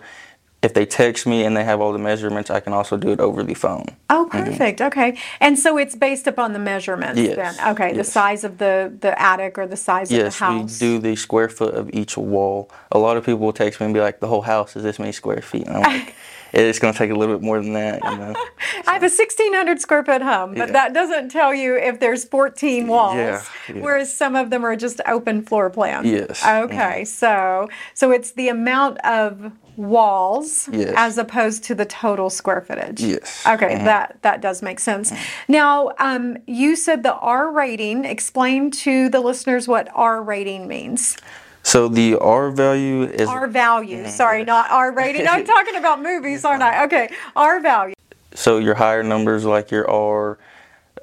if 0.66 0.74
they 0.74 0.86
text 0.86 1.28
me 1.28 1.44
and 1.44 1.56
they 1.56 1.64
have 1.64 1.82
all 1.82 1.94
the 1.94 2.00
measurements, 2.00 2.50
I 2.50 2.60
can 2.60 2.74
also 2.74 2.98
do 2.98 3.10
it 3.10 3.20
over 3.20 3.44
the 3.44 3.54
phone. 3.54 3.86
Oh, 4.10 4.28
mm-hmm. 4.32 4.46
perfect. 4.46 4.82
Okay. 4.82 5.18
And 5.40 5.58
so 5.58 5.78
it's 5.78 5.96
based 5.96 6.28
upon 6.28 6.54
the 6.54 6.60
measurements 6.60 7.20
Yes, 7.20 7.36
then. 7.36 7.72
Okay. 7.74 7.94
The 7.94 8.04
size 8.04 8.44
of 8.44 8.58
the, 8.58 8.94
the 9.00 9.20
attic 9.20 9.58
or 9.58 9.68
the 9.68 9.78
size 9.78 10.12
Yes, 10.12 10.36
of 10.36 10.40
the 10.40 10.46
house. 10.46 10.72
Yes, 10.74 10.82
we 10.82 10.88
do 10.88 11.00
the 11.00 11.16
square 11.16 11.50
foot 11.50 11.76
of 11.76 11.90
each 11.94 12.18
wall. 12.18 12.70
A 12.92 12.98
lot 12.98 13.18
of 13.18 13.26
people 13.26 13.40
will 13.40 13.54
text 13.54 13.80
me 13.80 13.86
and 13.86 13.94
be 13.94 14.00
like, 14.00 14.20
"The 14.20 14.28
whole 14.28 14.42
house 14.42 14.76
is 14.76 14.84
this 14.84 15.00
many 15.00 15.12
square 15.12 15.42
feet," 15.42 15.68
and 15.68 15.78
I'm 15.78 15.84
like, 15.84 16.16
"It's 16.54 16.80
going 16.80 16.94
to 16.94 16.98
take 16.98 17.12
a 17.12 17.16
little 17.16 17.36
bit 17.36 17.44
more 17.44 17.62
than 17.62 17.74
that." 17.74 18.04
You 18.04 18.18
know? 18.18 18.34
I 18.88 18.94
have 18.94 19.04
a 19.04 19.10
1,600 19.10 19.80
square 19.82 20.04
foot 20.04 20.22
home, 20.22 20.52
but 20.54 20.68
Yeah. 20.68 20.74
that 20.74 20.94
doesn't 20.94 21.30
tell 21.30 21.54
you 21.54 21.76
if 21.76 22.00
there's 22.00 22.24
14 22.26 22.88
walls, 22.88 23.16
Yeah, 23.16 23.42
yeah. 23.74 23.82
whereas 23.82 24.16
some 24.16 24.36
of 24.36 24.50
them 24.50 24.64
are 24.66 24.76
just 24.76 25.02
open 25.08 25.42
floor 25.44 25.70
plan. 25.70 26.06
Yes. 26.06 26.42
Mm-hmm. 26.42 26.64
Okay, 26.66 27.06
so 27.06 27.70
so 27.94 28.12
it's 28.12 28.32
the 28.32 28.50
amount 28.50 28.98
of 29.06 29.52
walls 29.78 30.70
Yes. 30.72 30.94
as 30.96 31.18
opposed 31.18 31.64
to 31.66 31.76
the 31.76 31.86
total 31.86 32.30
square 32.30 32.62
footage. 32.62 33.02
Yes. 33.02 33.44
Okay, 33.46 33.76
that 33.84 34.18
that 34.22 34.42
does 34.42 34.62
make 34.62 34.80
sense. 34.80 35.12
Now, 35.48 35.92
um, 36.00 36.38
you 36.48 36.76
said 36.76 37.04
the 37.04 37.14
R 37.16 37.52
rating. 37.52 38.06
Explain 38.06 38.72
to 38.72 39.10
the 39.10 39.20
listeners 39.20 39.68
what 39.68 39.90
R 39.94 40.22
rating 40.24 40.68
means. 40.68 41.18
So 41.66 41.88
the 41.88 42.16
R 42.20 42.52
value 42.52 43.04
is 43.04 43.28
R 43.28 43.48
value. 43.48 44.08
Sorry, 44.08 44.46
not 44.46 44.70
R 44.70 44.92
rating. 44.94 45.28
I'm 45.28 45.44
talking 45.56 45.76
about 45.76 46.00
movies, 46.02 46.46
aren't 46.46 46.62
I? 46.62 46.86
Okay, 46.86 47.10
R 47.36 47.60
value. 47.60 47.96
so 48.36 48.60
your 48.60 48.76
higher 48.76 49.02
numbers 49.02 49.46
like 49.46 49.72
your 49.72 49.90
R. 49.90 50.38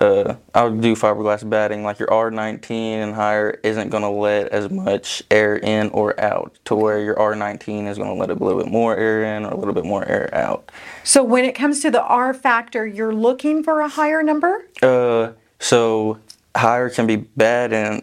Uh, 0.01 0.37
I 0.55 0.65
would 0.65 0.81
do 0.81 0.95
fiberglass 0.95 1.49
batting 1.49 1.83
like 1.83 1.99
your 1.99 2.09
R19 2.09 2.71
and 2.71 3.15
higher 3.15 3.61
isn't 3.63 3.91
going 3.91 4.03
to 4.03 4.09
let 4.09 4.49
as 4.49 4.71
much 4.71 5.23
air 5.31 5.57
in 5.57 5.91
or 5.91 6.19
out 6.19 6.59
to 6.65 6.75
where 6.75 7.01
your 7.01 7.17
R19 7.17 7.89
is 7.89 7.99
going 7.99 8.09
to 8.09 8.15
let 8.15 8.31
a 8.31 8.35
little 8.35 8.63
bit 8.63 8.71
more 8.71 8.97
air 8.97 9.37
in 9.37 9.45
or 9.45 9.51
a 9.51 9.57
little 9.57 9.75
bit 9.75 9.85
more 9.85 10.05
air 10.09 10.33
out. 10.33 10.73
So 11.05 11.23
when 11.23 11.45
it 11.45 11.55
comes 11.55 11.81
to 11.83 11.91
the 11.91 12.03
R 12.03 12.33
factor, 12.35 12.87
you're 12.87 13.15
looking 13.15 13.63
for 13.63 13.81
a 13.81 13.89
higher 13.89 14.23
number? 14.23 14.65
Uh, 14.81 15.33
so 15.61 16.19
higher 16.57 16.89
can 16.89 17.07
be 17.07 17.17
bad 17.17 17.73
and 17.73 18.03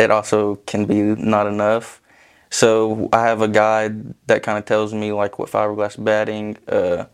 it 0.00 0.10
also 0.10 0.56
can 0.66 0.86
be 0.86 1.02
not 1.02 1.46
enough. 1.46 2.00
So 2.48 3.08
I 3.12 3.26
have 3.26 3.42
a 3.42 3.48
guide 3.48 4.14
that 4.26 4.42
kind 4.42 4.58
of 4.58 4.64
tells 4.64 4.92
me 4.92 5.12
like 5.12 5.38
what 5.38 5.50
fiberglass 5.50 6.02
batting 6.02 6.56
uh, 6.66 7.04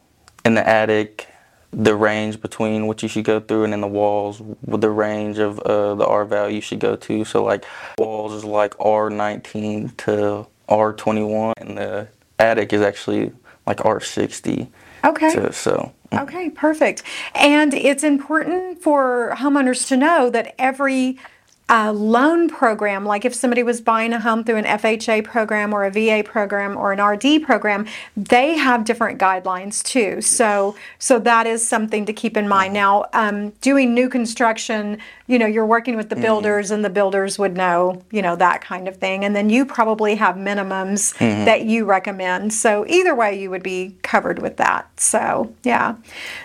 in 0.44 0.54
the 0.54 0.66
attic 0.66 1.28
the 1.72 1.94
range 1.94 2.40
between 2.40 2.86
what 2.86 3.02
you 3.02 3.08
should 3.08 3.24
go 3.24 3.38
through, 3.38 3.64
and 3.64 3.74
in 3.74 3.82
the 3.82 3.86
walls 3.88 4.40
with 4.40 4.80
the 4.80 4.88
range 4.88 5.38
of 5.38 5.58
uh, 5.60 5.94
the 5.96 6.06
R 6.06 6.24
value 6.24 6.56
you 6.56 6.60
should 6.62 6.78
go 6.78 6.96
to. 6.96 7.24
So 7.24 7.44
like 7.44 7.64
walls 7.98 8.32
is 8.32 8.44
like 8.44 8.74
R19 8.78 9.96
to 9.98 10.46
R21, 10.68 11.52
and 11.58 11.76
the 11.76 12.08
attic 12.38 12.72
is 12.72 12.80
actually 12.80 13.32
like 13.66 13.78
R60. 13.78 14.68
Okay. 15.04 15.34
To, 15.34 15.52
so 15.52 15.92
Okay, 16.12 16.50
perfect. 16.50 17.02
And 17.34 17.74
it's 17.74 18.04
important 18.04 18.80
for 18.80 19.34
homeowners 19.36 19.86
to 19.88 19.96
know 19.96 20.30
that 20.30 20.54
every 20.58 21.18
uh, 21.68 21.92
loan 21.92 22.48
program, 22.48 23.04
like 23.04 23.24
if 23.24 23.34
somebody 23.34 23.62
was 23.62 23.80
buying 23.80 24.12
a 24.12 24.20
home 24.20 24.44
through 24.44 24.56
an 24.56 24.64
FHA 24.64 25.24
program 25.24 25.72
or 25.72 25.84
a 25.84 25.90
VA 25.90 26.22
program 26.24 26.76
or 26.76 26.92
an 26.92 27.00
RD 27.02 27.42
program, 27.42 27.86
they 28.16 28.56
have 28.56 28.84
different 28.84 29.18
guidelines 29.18 29.82
too. 29.82 30.20
So, 30.20 30.76
so 31.00 31.18
that 31.18 31.46
is 31.46 31.66
something 31.66 32.06
to 32.06 32.12
keep 32.12 32.36
in 32.36 32.46
mind. 32.46 32.72
Now, 32.72 33.06
um, 33.12 33.50
doing 33.60 33.94
new 33.94 34.08
construction, 34.08 34.98
you 35.26 35.40
know, 35.40 35.46
you're 35.46 35.66
working 35.66 35.96
with 35.96 36.08
the 36.08 36.14
builders, 36.14 36.70
and 36.70 36.84
the 36.84 36.90
builders 36.90 37.36
would 37.36 37.56
know, 37.56 38.00
you 38.12 38.22
know, 38.22 38.36
that 38.36 38.60
kind 38.60 38.86
of 38.86 38.96
thing. 38.98 39.24
And 39.24 39.34
then 39.34 39.50
you 39.50 39.66
probably 39.66 40.14
have 40.14 40.36
minimums 40.36 41.18
that 41.18 41.64
you 41.64 41.84
recommend. 41.84 42.52
So 42.52 42.86
either 42.86 43.14
way, 43.14 43.40
you 43.40 43.50
would 43.50 43.64
be 43.64 43.96
covered 44.02 44.40
with 44.40 44.56
that. 44.58 44.88
So 45.00 45.52
yeah. 45.64 45.96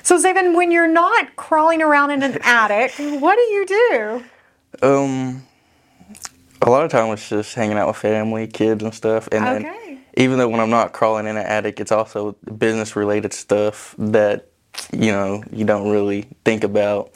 So 0.02 0.18
Xavin, 0.18 0.56
when 0.56 0.72
you're 0.72 0.88
not 0.88 1.36
crawling 1.36 1.84
around 1.84 2.10
in 2.10 2.24
an 2.24 2.40
attic, 2.44 2.94
what 3.22 3.36
do 3.36 3.42
you 3.42 3.66
do? 3.68 4.24
Um, 4.82 5.44
a 6.62 6.70
lot 6.70 6.86
of 6.86 6.92
time 6.92 7.12
it's 7.14 7.28
just 7.30 7.56
hanging 7.56 7.78
out 7.78 7.88
with 7.88 7.98
family, 7.98 8.48
kids, 8.48 8.84
and 8.84 8.94
stuff. 8.94 9.28
And 9.32 9.46
then 9.46 9.66
Okay. 9.66 9.98
even 10.18 10.38
though 10.38 10.50
when 10.50 10.60
I'm 10.60 10.70
not 10.70 10.94
crawling 10.94 11.28
in 11.28 11.38
an 11.38 11.46
attic, 11.46 11.80
it's 11.80 11.92
also 11.92 12.34
business 12.58 12.96
related 12.96 13.34
stuff 13.34 13.96
that 13.98 14.48
you 14.94 15.12
know 15.12 15.44
you 15.52 15.66
don't 15.66 15.90
really 15.90 16.28
think 16.46 16.64
about. 16.64 17.12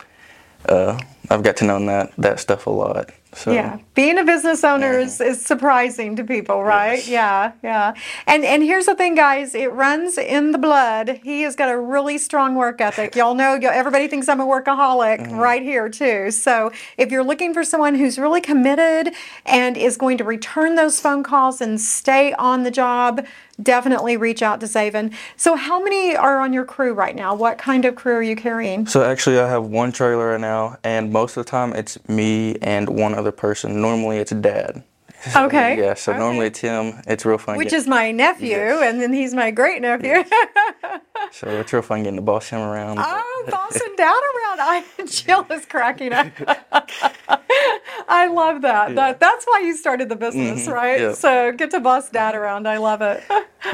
Uh, 0.68 1.00
I've 1.30 1.44
got 1.44 1.58
to 1.58 1.66
know 1.66 1.84
that 1.86 2.12
that 2.18 2.40
stuff 2.40 2.66
a 2.68 2.70
lot. 2.72 3.12
So 3.36 3.52
Yeah, 3.52 3.80
being 3.96 4.18
a 4.18 4.24
business 4.24 4.64
owner 4.64 4.98
is, 4.98 5.20
is 5.20 5.46
surprising 5.46 6.16
to 6.16 6.24
people, 6.24 6.64
right? 6.64 6.96
Yes. 6.96 7.10
Yeah, 7.10 7.52
yeah. 7.62 7.94
And 8.26 8.46
and 8.46 8.64
here's 8.64 8.86
the 8.86 8.96
thing, 8.96 9.14
guys, 9.14 9.54
it 9.54 9.72
runs 9.74 10.18
in 10.18 10.52
the 10.52 10.58
blood. 10.58 11.20
He 11.22 11.42
has 11.42 11.56
got 11.56 11.70
a 11.70 11.78
really 11.78 12.18
strong 12.18 12.56
work 12.56 12.80
ethic. 12.80 13.16
Y'all 13.16 13.36
know, 13.36 13.56
y'all- 13.56 13.72
everybody 13.72 14.08
thinks 14.08 14.30
I'm 14.30 14.40
a 14.40 14.46
workaholic 14.46 15.20
mm-hmm. 15.20 15.36
right 15.36 15.62
here 15.62 15.90
too. 15.90 16.32
So 16.32 16.72
if 16.98 17.12
you're 17.12 17.24
looking 17.26 17.54
for 17.54 17.64
someone 17.66 17.96
who's 17.96 18.18
really 18.18 18.42
committed 18.42 19.14
and 19.46 19.76
is 19.76 19.98
going 19.98 20.18
to 20.20 20.24
return 20.24 20.76
those 20.76 21.02
phone 21.02 21.22
calls 21.22 21.60
and 21.60 21.80
stay 21.80 22.32
on 22.34 22.64
the 22.64 22.72
job, 22.72 23.26
definitely 23.62 24.18
reach 24.18 24.42
out 24.42 24.60
to 24.62 24.66
Xavin. 24.66 25.14
So 25.38 25.56
how 25.56 25.82
many 25.82 26.16
are 26.16 26.40
on 26.40 26.54
your 26.54 26.66
crew 26.66 26.94
right 26.94 27.16
now? 27.16 27.36
What 27.36 27.58
kind 27.58 27.86
of 27.86 27.96
crew 27.96 28.16
are 28.16 28.24
you 28.24 28.36
carrying? 28.36 28.86
So 28.88 29.04
actually, 29.04 29.40
I 29.40 29.50
have 29.50 29.66
one 29.66 29.92
trailer 29.92 30.32
right 30.32 30.42
now, 30.42 30.78
and 30.84 31.12
most 31.12 31.38
of 31.38 31.46
the 31.46 31.50
time 31.50 31.74
it's 31.74 31.98
me 32.08 32.58
and 32.62 32.90
one 32.90 33.14
other 33.16 33.32
person. 33.32 33.82
Normally, 33.82 34.18
it's 34.18 34.32
dad. 34.32 34.84
Okay. 35.36 35.78
yeah. 35.80 35.94
So 35.94 36.12
Okay. 36.12 36.20
normally 36.20 36.52
Tim. 36.52 37.02
It's 37.08 37.26
real 37.26 37.38
fun. 37.38 37.58
Which 37.58 37.70
get- 37.70 37.78
is 37.80 37.88
my 37.88 38.12
nephew, 38.12 38.50
Yes. 38.58 38.92
and 38.92 39.02
then 39.02 39.14
he's 39.14 39.34
my 39.34 39.52
great 39.52 39.82
nephew. 39.82 40.24
so 41.32 41.48
it's 41.48 41.72
real 41.74 41.82
fun 41.82 42.04
getting 42.04 42.18
to 42.18 42.22
boss 42.22 42.50
him 42.50 42.60
around. 42.62 43.00
Oh, 43.02 43.46
bossing 43.52 43.96
down 43.98 44.14
around. 44.16 44.60
I 44.62 44.84
Jill 45.08 45.46
is 45.50 45.66
cracking 45.66 46.14
up. 46.14 46.28
I 48.08 48.28
love 48.28 48.62
that. 48.62 48.96
That 48.96 49.20
that's 49.20 49.46
why 49.46 49.62
you 49.64 49.76
started 49.76 50.10
the 50.10 50.16
business, 50.16 50.68
right? 50.68 51.00
yeah. 51.00 51.14
So 51.14 51.52
get 51.52 51.72
to 51.72 51.80
boss 51.80 52.10
dad 52.10 52.36
around. 52.36 52.68
I 52.68 52.78
love 52.78 53.02
it. 53.02 53.24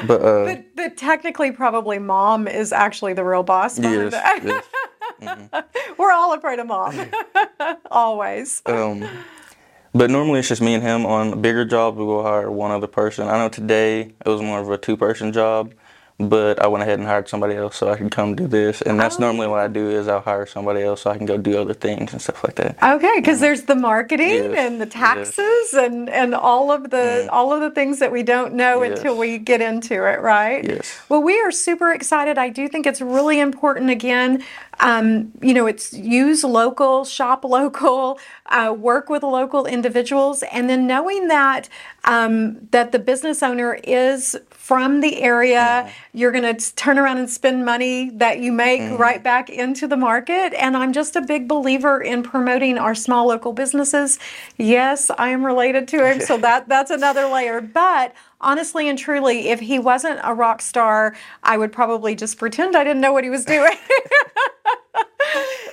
but 0.08 0.22
uh, 0.22 0.46
But, 0.46 0.76
but 0.76 0.98
technically, 0.98 1.52
probably 1.52 2.00
mom 2.00 2.48
is 2.48 2.72
actually 2.72 3.14
the 3.14 3.24
real 3.24 3.44
boss 3.44 3.78
yes, 3.80 4.14
yes. 4.44 4.64
We're 5.98 6.12
all 6.12 6.34
afraid 6.34 6.60
of 6.60 6.68
mom. 6.68 6.96
Always. 7.92 8.62
Um, 8.66 9.08
but 9.94 10.10
normally 10.10 10.40
it's 10.40 10.48
just 10.48 10.62
me 10.62 10.74
and 10.74 10.84
him. 10.84 11.06
On 11.06 11.34
a 11.34 11.36
bigger 11.36 11.66
jobs, 11.66 11.98
we 11.98 12.06
will 12.06 12.24
hire 12.24 12.50
one 12.50 12.72
other 12.72 12.88
person. 12.88 13.28
I 13.28 13.38
know 13.38 13.50
today 13.50 14.02
it 14.02 14.30
was 14.30 14.42
more 14.42 14.60
of 14.60 14.70
a 14.70 14.78
two-person 14.78 15.34
job, 15.34 15.74
but 16.30 16.62
I 16.62 16.68
went 16.68 16.84
ahead 16.84 17.00
and 17.00 17.08
hired 17.08 17.28
somebody 17.30 17.56
else 17.56 17.76
so 17.78 17.90
I 17.90 17.98
could 17.98 18.12
come 18.12 18.36
do 18.36 18.48
this. 18.48 18.82
And 18.82 19.00
that's 19.00 19.18
Oh. 19.18 19.22
normally 19.22 19.48
what 19.48 19.60
I 19.60 19.68
do 19.68 19.90
is 19.90 20.08
I'll 20.08 20.22
hire 20.22 20.46
somebody 20.46 20.82
else 20.84 21.02
so 21.02 21.12
I 21.12 21.18
can 21.18 21.26
go 21.26 21.38
do 21.38 21.60
other 21.60 21.74
things 21.74 22.12
and 22.14 22.22
stuff 22.22 22.44
like 22.44 22.56
that. 22.56 22.76
Okay, 22.82 23.14
because 23.18 23.40
there's 23.40 23.64
the 23.64 23.76
marketing 23.76 24.30
Yes, 24.52 24.56
and 24.58 24.82
the 24.82 24.86
yes. 24.86 24.94
taxes 24.94 25.74
and 25.74 26.10
and 26.10 26.34
all 26.36 26.72
of 26.72 26.90
the 26.90 27.28
all 27.32 27.54
of 27.54 27.62
the 27.62 27.72
things 27.72 28.00
that 28.00 28.12
we 28.12 28.24
don't 28.24 28.54
know 28.54 28.82
Yes. 28.84 28.98
until 28.98 29.18
we 29.18 29.38
get 29.38 29.62
into 29.62 29.94
it, 30.06 30.22
right? 30.22 30.64
Yes. 30.64 31.00
Well, 31.10 31.22
we 31.24 31.40
are 31.42 31.52
super 31.52 31.92
excited. 31.92 32.38
I 32.38 32.50
do 32.50 32.68
think 32.68 32.86
it's 32.86 33.02
really 33.02 33.40
important. 33.40 33.90
Again, 33.90 34.44
um, 34.80 35.32
you 35.42 35.54
know, 35.54 35.68
it's 35.68 35.94
use 35.94 36.44
local, 36.44 37.06
shop 37.06 37.44
local, 37.44 38.20
uh, 38.48 38.74
work 38.78 39.10
with 39.10 39.24
local 39.24 39.66
individuals, 39.66 40.44
and 40.52 40.70
then 40.70 40.88
knowing 40.88 41.28
that 41.28 41.70
um, 42.06 42.58
that 42.72 42.92
the 42.92 43.00
business 43.00 43.44
owner 43.44 43.80
is 43.84 44.36
from 44.50 45.02
the 45.02 45.22
area, 45.22 45.90
you're 46.14 46.32
going 46.32 46.56
to 46.56 46.76
turn 46.76 47.00
around 47.00 47.18
and 47.18 47.30
spend 47.30 47.64
money 47.64 48.10
that 48.12 48.40
you 48.40 48.52
make 48.52 49.00
right 49.00 49.24
back 49.24 49.50
into 49.50 49.88
the 49.88 49.96
market. 49.96 50.54
And 50.54 50.76
I'm 50.76 50.92
just 50.92 51.16
a 51.16 51.22
big 51.22 51.48
believer 51.48 52.02
in 52.02 52.22
promoting 52.22 52.78
our 52.78 52.94
small 52.94 53.28
local 53.28 53.54
businesses. 53.54 54.20
Yes, 54.58 55.10
I 55.18 55.30
am 55.30 55.46
related 55.46 55.88
to 55.90 56.06
him, 56.06 56.20
so 56.20 56.38
that 56.38 56.68
that's 56.68 56.92
another 56.92 57.28
layer. 57.28 57.62
But 57.62 58.14
honestly 58.42 58.90
and 58.90 59.00
truly, 59.00 59.50
if 59.50 59.62
he 59.62 59.80
wasn't 59.80 60.20
a 60.24 60.34
rock 60.34 60.62
star, 60.62 61.16
I 61.44 61.58
would 61.58 61.72
probably 61.72 62.16
just 62.16 62.38
pretend 62.38 62.76
I 62.76 62.84
didn't 62.84 63.02
know 63.02 63.14
what 63.14 63.24
he 63.24 63.30
was 63.30 63.46
doing. 63.46 63.74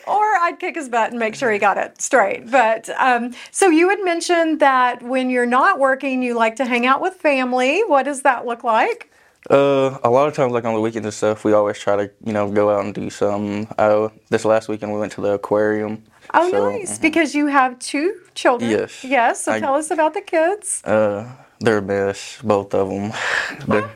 or 0.06 0.36
I'd 0.36 0.58
kick 0.60 0.76
his 0.76 0.88
butt 0.88 1.10
and 1.10 1.18
make 1.18 1.34
sure 1.34 1.50
he 1.50 1.58
got 1.58 1.78
it 1.78 2.00
straight. 2.00 2.48
But 2.50 2.88
um, 2.90 3.34
so 3.50 3.68
you 3.68 3.88
had 3.88 4.04
mentioned 4.04 4.60
that 4.60 5.02
when 5.02 5.30
you're 5.30 5.46
not 5.46 5.80
working, 5.80 6.22
you 6.22 6.34
like 6.34 6.54
to 6.56 6.64
hang 6.64 6.86
out 6.86 7.00
with 7.00 7.14
family. 7.14 7.82
What 7.84 8.04
does 8.04 8.22
that 8.22 8.46
look 8.46 8.62
like? 8.62 9.10
Uh, 9.50 9.98
a 10.04 10.10
lot 10.10 10.28
of 10.28 10.34
times, 10.34 10.52
like 10.52 10.64
on 10.64 10.74
the 10.74 10.80
weekends 10.80 11.06
and 11.06 11.14
stuff, 11.14 11.44
we 11.44 11.52
always 11.52 11.78
try 11.78 11.96
to, 11.96 12.10
you 12.24 12.32
know, 12.32 12.50
go 12.50 12.70
out 12.70 12.84
and 12.84 12.94
do 12.94 13.08
some. 13.10 13.66
Uh, 13.78 14.08
this 14.28 14.44
last 14.44 14.68
weekend, 14.68 14.92
we 14.92 14.98
went 15.00 15.12
to 15.12 15.20
the 15.20 15.32
aquarium. 15.34 16.02
Oh, 16.34 16.50
So, 16.50 16.70
nice. 16.70 16.98
Because 16.98 17.34
you 17.34 17.46
have 17.46 17.78
two 17.78 18.20
children. 18.34 18.70
Yes. 18.70 19.04
Yes. 19.04 19.44
So 19.44 19.52
I- 19.52 19.60
tell 19.60 19.74
us 19.74 19.90
about 19.90 20.12
the 20.14 20.20
kids. 20.20 20.82
Uh, 20.84 21.24
they're 21.60 21.78
a 21.78 21.82
mess, 21.82 22.38
both 22.42 22.74
of 22.74 22.88
them. 23.66 23.90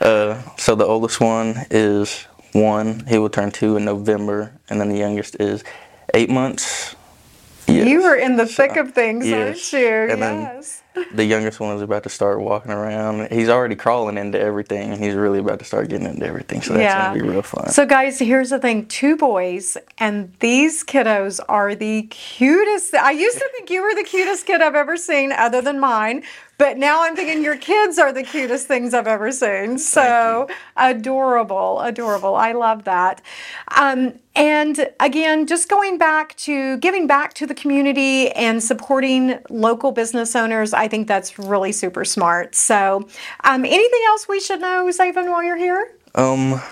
Uh, 0.00 0.42
so 0.58 0.74
the 0.74 0.84
oldest 0.84 1.20
one 1.20 1.64
is 1.70 2.26
one. 2.52 3.04
He 3.06 3.18
will 3.18 3.30
turn 3.30 3.50
two 3.50 3.76
in 3.76 3.84
November, 3.84 4.52
and 4.68 4.80
then 4.80 4.88
the 4.88 4.98
youngest 4.98 5.36
is 5.40 5.64
eight 6.12 6.28
months. 6.28 6.94
Yes. 7.66 7.88
You 7.88 8.02
were 8.02 8.14
in 8.16 8.36
the 8.36 8.46
thick 8.46 8.76
of 8.76 8.92
things, 8.92 9.26
yes. 9.26 9.72
aren't 9.72 9.82
you? 9.84 9.88
And 10.12 10.20
yes. 10.20 10.82
The 11.14 11.24
youngest 11.24 11.58
one 11.58 11.74
is 11.74 11.80
about 11.80 12.02
to 12.02 12.10
start 12.10 12.40
walking 12.40 12.70
around. 12.70 13.32
He's 13.32 13.48
already 13.48 13.76
crawling 13.76 14.18
into 14.18 14.38
everything, 14.38 14.92
and 14.92 15.02
he's 15.02 15.14
really 15.14 15.38
about 15.38 15.58
to 15.60 15.64
start 15.64 15.88
getting 15.88 16.06
into 16.06 16.26
everything. 16.26 16.60
So 16.60 16.74
that's 16.74 16.82
Yeah. 16.82 17.08
gonna 17.08 17.22
be 17.22 17.26
real 17.26 17.40
fun. 17.40 17.70
So, 17.70 17.86
guys, 17.86 18.18
here's 18.18 18.50
the 18.50 18.58
thing 18.58 18.84
two 18.86 19.16
boys, 19.16 19.78
and 19.98 20.32
these 20.40 20.84
kiddos 20.84 21.40
are 21.48 21.74
the 21.74 22.02
cutest. 22.10 22.94
I 22.94 23.12
used 23.12 23.38
to 23.38 23.48
think 23.52 23.70
you 23.70 23.82
were 23.82 23.94
the 23.94 24.04
cutest 24.04 24.44
kid 24.46 24.60
I've 24.60 24.74
ever 24.74 24.98
seen, 24.98 25.32
other 25.32 25.62
than 25.62 25.80
mine. 25.80 26.24
But 26.62 26.78
now 26.78 27.02
I'm 27.02 27.16
thinking 27.16 27.42
your 27.42 27.56
kids 27.56 27.98
are 27.98 28.12
the 28.12 28.22
cutest 28.22 28.68
things 28.68 28.94
I've 28.94 29.08
ever 29.08 29.32
seen. 29.32 29.78
So 29.78 30.46
adorable, 30.76 31.80
adorable. 31.80 32.36
I 32.36 32.52
love 32.52 32.84
that. 32.84 33.20
Um, 33.76 34.20
and 34.36 34.88
again, 35.00 35.48
just 35.48 35.68
going 35.68 35.98
back 35.98 36.36
to 36.36 36.76
giving 36.76 37.08
back 37.08 37.34
to 37.34 37.48
the 37.48 37.54
community 37.54 38.30
and 38.30 38.62
supporting 38.62 39.40
local 39.50 39.90
business 39.90 40.36
owners, 40.36 40.72
I 40.72 40.86
think 40.86 41.08
that's 41.08 41.36
really 41.36 41.72
super 41.72 42.04
smart. 42.04 42.54
So, 42.54 43.08
um, 43.42 43.64
anything 43.64 44.00
else 44.06 44.28
we 44.28 44.38
should 44.38 44.60
know, 44.60 44.86
Xavin, 44.86 45.32
while 45.32 45.42
you're 45.42 45.56
here? 45.56 45.96
um, 46.14 46.62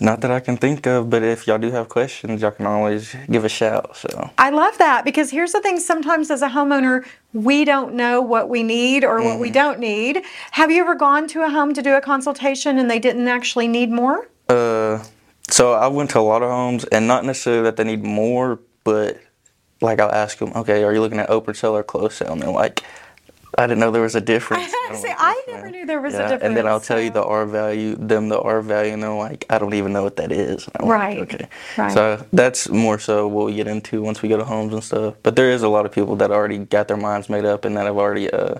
not 0.00 0.20
that 0.22 0.30
I 0.30 0.40
can 0.40 0.56
think 0.56 0.86
of, 0.86 1.10
but 1.10 1.22
if 1.22 1.46
y'all 1.46 1.58
do 1.58 1.70
have 1.70 1.88
questions, 1.88 2.42
y'all 2.42 2.50
can 2.50 2.66
always 2.66 3.14
give 3.30 3.44
a 3.44 3.48
shout. 3.48 3.96
So. 3.96 4.30
I 4.38 4.50
love 4.50 4.78
that 4.78 5.04
because 5.04 5.30
here's 5.30 5.52
the 5.52 5.60
thing 5.60 5.78
sometimes 5.78 6.30
as 6.30 6.42
a 6.42 6.48
homeowner, 6.48 7.04
we 7.32 7.64
don't 7.64 7.94
know 7.94 8.20
what 8.20 8.48
we 8.48 8.62
need 8.62 9.04
or 9.04 9.22
what 9.22 9.38
we 9.38 9.50
don't 9.50 9.78
need. 9.78 10.22
Have 10.52 10.70
you 10.70 10.80
ever 10.82 10.94
gone 10.94 11.26
to 11.28 11.42
a 11.42 11.50
home 11.50 11.74
to 11.74 11.82
do 11.82 11.94
a 11.94 12.00
consultation 12.00 12.78
and 12.78 12.90
they 12.90 12.98
didn't 12.98 13.28
actually 13.28 13.68
need 13.68 13.90
more? 13.90 14.28
Uh, 14.48 15.02
so 15.50 15.72
I 15.72 15.88
went 15.88 16.10
to 16.10 16.18
a 16.18 16.20
lot 16.20 16.42
of 16.42 16.50
homes, 16.50 16.84
and 16.84 17.06
not 17.06 17.24
necessarily 17.24 17.62
that 17.64 17.76
they 17.76 17.84
need 17.84 18.02
more, 18.02 18.60
but 18.82 19.20
like 19.80 20.00
I'll 20.00 20.12
ask 20.12 20.38
them, 20.38 20.52
okay, 20.54 20.82
are 20.84 20.92
you 20.92 21.00
looking 21.00 21.18
at 21.18 21.30
open 21.30 21.54
cell 21.54 21.76
or 21.76 21.82
closed 21.82 22.14
cell? 22.14 22.32
And 22.32 22.42
they're 22.42 22.50
like, 22.50 22.82
I 23.58 23.66
didn't 23.66 23.80
know 23.80 23.90
there 23.90 24.02
was 24.02 24.14
a 24.14 24.20
difference. 24.20 24.64
See, 24.94 25.08
like, 25.08 25.16
I 25.18 25.42
never 25.48 25.62
ma'am." 25.64 25.72
knew 25.72 25.86
there 25.86 26.00
was 26.00 26.14
a 26.14 26.18
difference. 26.18 26.42
And 26.42 26.56
then 26.56 26.66
I'll 26.66 26.80
tell 26.80 27.00
you 27.00 27.10
the 27.10 27.24
R 27.24 27.46
value, 27.46 27.96
them 27.96 28.28
the 28.28 28.40
R 28.40 28.60
value, 28.62 28.92
and 28.92 29.02
they're 29.02 29.12
like, 29.14 29.44
I 29.50 29.58
don't 29.58 29.74
even 29.74 29.92
know 29.92 30.02
what 30.02 30.16
that 30.16 30.32
is. 30.32 30.68
Right, 30.82 31.20
Like, 31.20 31.34
okay. 31.34 31.48
right. 31.76 31.92
So 31.92 32.24
that's 32.32 32.68
more 32.68 32.98
so 32.98 33.26
what 33.28 33.46
we 33.46 33.54
get 33.54 33.66
into 33.66 34.02
once 34.02 34.22
we 34.22 34.28
go 34.28 34.36
to 34.36 34.44
homes 34.44 34.72
and 34.72 34.82
stuff. 34.84 35.14
But 35.22 35.36
there 35.36 35.50
is 35.50 35.62
a 35.62 35.68
lot 35.68 35.86
of 35.86 35.92
people 35.92 36.16
that 36.16 36.30
already 36.30 36.58
got 36.58 36.88
their 36.88 36.96
minds 36.96 37.28
made 37.28 37.44
up 37.44 37.64
and 37.64 37.76
that 37.76 37.86
have 37.86 37.96
already 37.96 38.30
uh, 38.30 38.56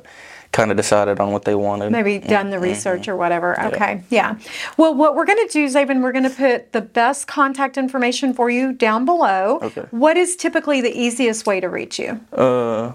kind 0.52 0.70
of 0.70 0.76
decided 0.76 1.18
on 1.18 1.32
what 1.32 1.44
they 1.44 1.54
wanted. 1.56 1.90
maybe 1.90 2.18
done 2.20 2.50
the 2.50 2.58
research 2.60 3.08
or 3.08 3.16
whatever. 3.16 3.60
Okay, 3.60 4.02
yeah. 4.08 4.38
Well, 4.76 4.94
what 4.94 5.16
we're 5.16 5.24
going 5.26 5.44
to 5.46 5.52
do, 5.52 5.66
Xavin, 5.66 6.00
we're 6.00 6.12
going 6.12 6.24
to 6.24 6.30
put 6.30 6.72
the 6.72 6.80
best 6.80 7.26
contact 7.26 7.76
information 7.76 8.32
for 8.32 8.48
you 8.50 8.72
down 8.72 9.04
below. 9.04 9.58
Okay. 9.62 9.82
What 9.90 10.16
is 10.16 10.36
typically 10.36 10.80
the 10.80 10.96
easiest 10.96 11.44
way 11.46 11.58
to 11.60 11.68
reach 11.68 11.98
you? 11.98 12.20
Uh, 12.32 12.92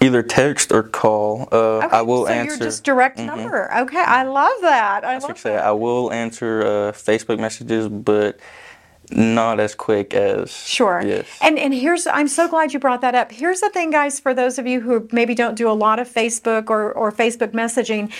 either 0.00 0.22
text 0.22 0.72
or 0.72 0.82
call. 0.82 1.48
Uh, 1.52 1.78
Okay, 1.80 1.88
I 1.96 2.02
will 2.02 2.26
so 2.26 2.32
answer. 2.32 2.50
your 2.50 2.58
just 2.58 2.84
direct 2.84 3.18
number. 3.18 3.70
Okay, 3.78 4.02
I 4.02 4.22
love 4.24 4.52
that. 4.62 5.04
I 5.04 5.14
I 5.14 5.18
love 5.18 5.38
said, 5.38 5.56
that. 5.58 5.64
I 5.64 5.72
will 5.72 6.12
answer 6.12 6.62
uh, 6.62 6.92
Facebook 6.92 7.38
messages, 7.38 7.88
but 7.88 8.38
not 9.10 9.58
as 9.58 9.74
quick 9.74 10.14
as. 10.14 10.50
Sure. 10.52 11.02
Yes. 11.04 11.26
And 11.40 11.58
and 11.58 11.74
here's 11.74 12.06
I'm 12.06 12.28
so 12.28 12.46
glad 12.48 12.72
you 12.72 12.78
brought 12.78 13.00
that 13.00 13.14
up. 13.14 13.32
Here's 13.32 13.60
the 13.60 13.68
thing, 13.70 13.90
guys, 13.90 14.20
for 14.20 14.34
those 14.34 14.58
of 14.58 14.66
you 14.66 14.80
who 14.80 15.08
maybe 15.12 15.34
don't 15.34 15.56
do 15.56 15.68
a 15.68 15.72
lot 15.74 15.98
of 15.98 16.08
Facebook 16.08 16.70
or, 16.70 16.92
or 16.92 17.10
Facebook 17.10 17.52
messaging. 17.52 18.12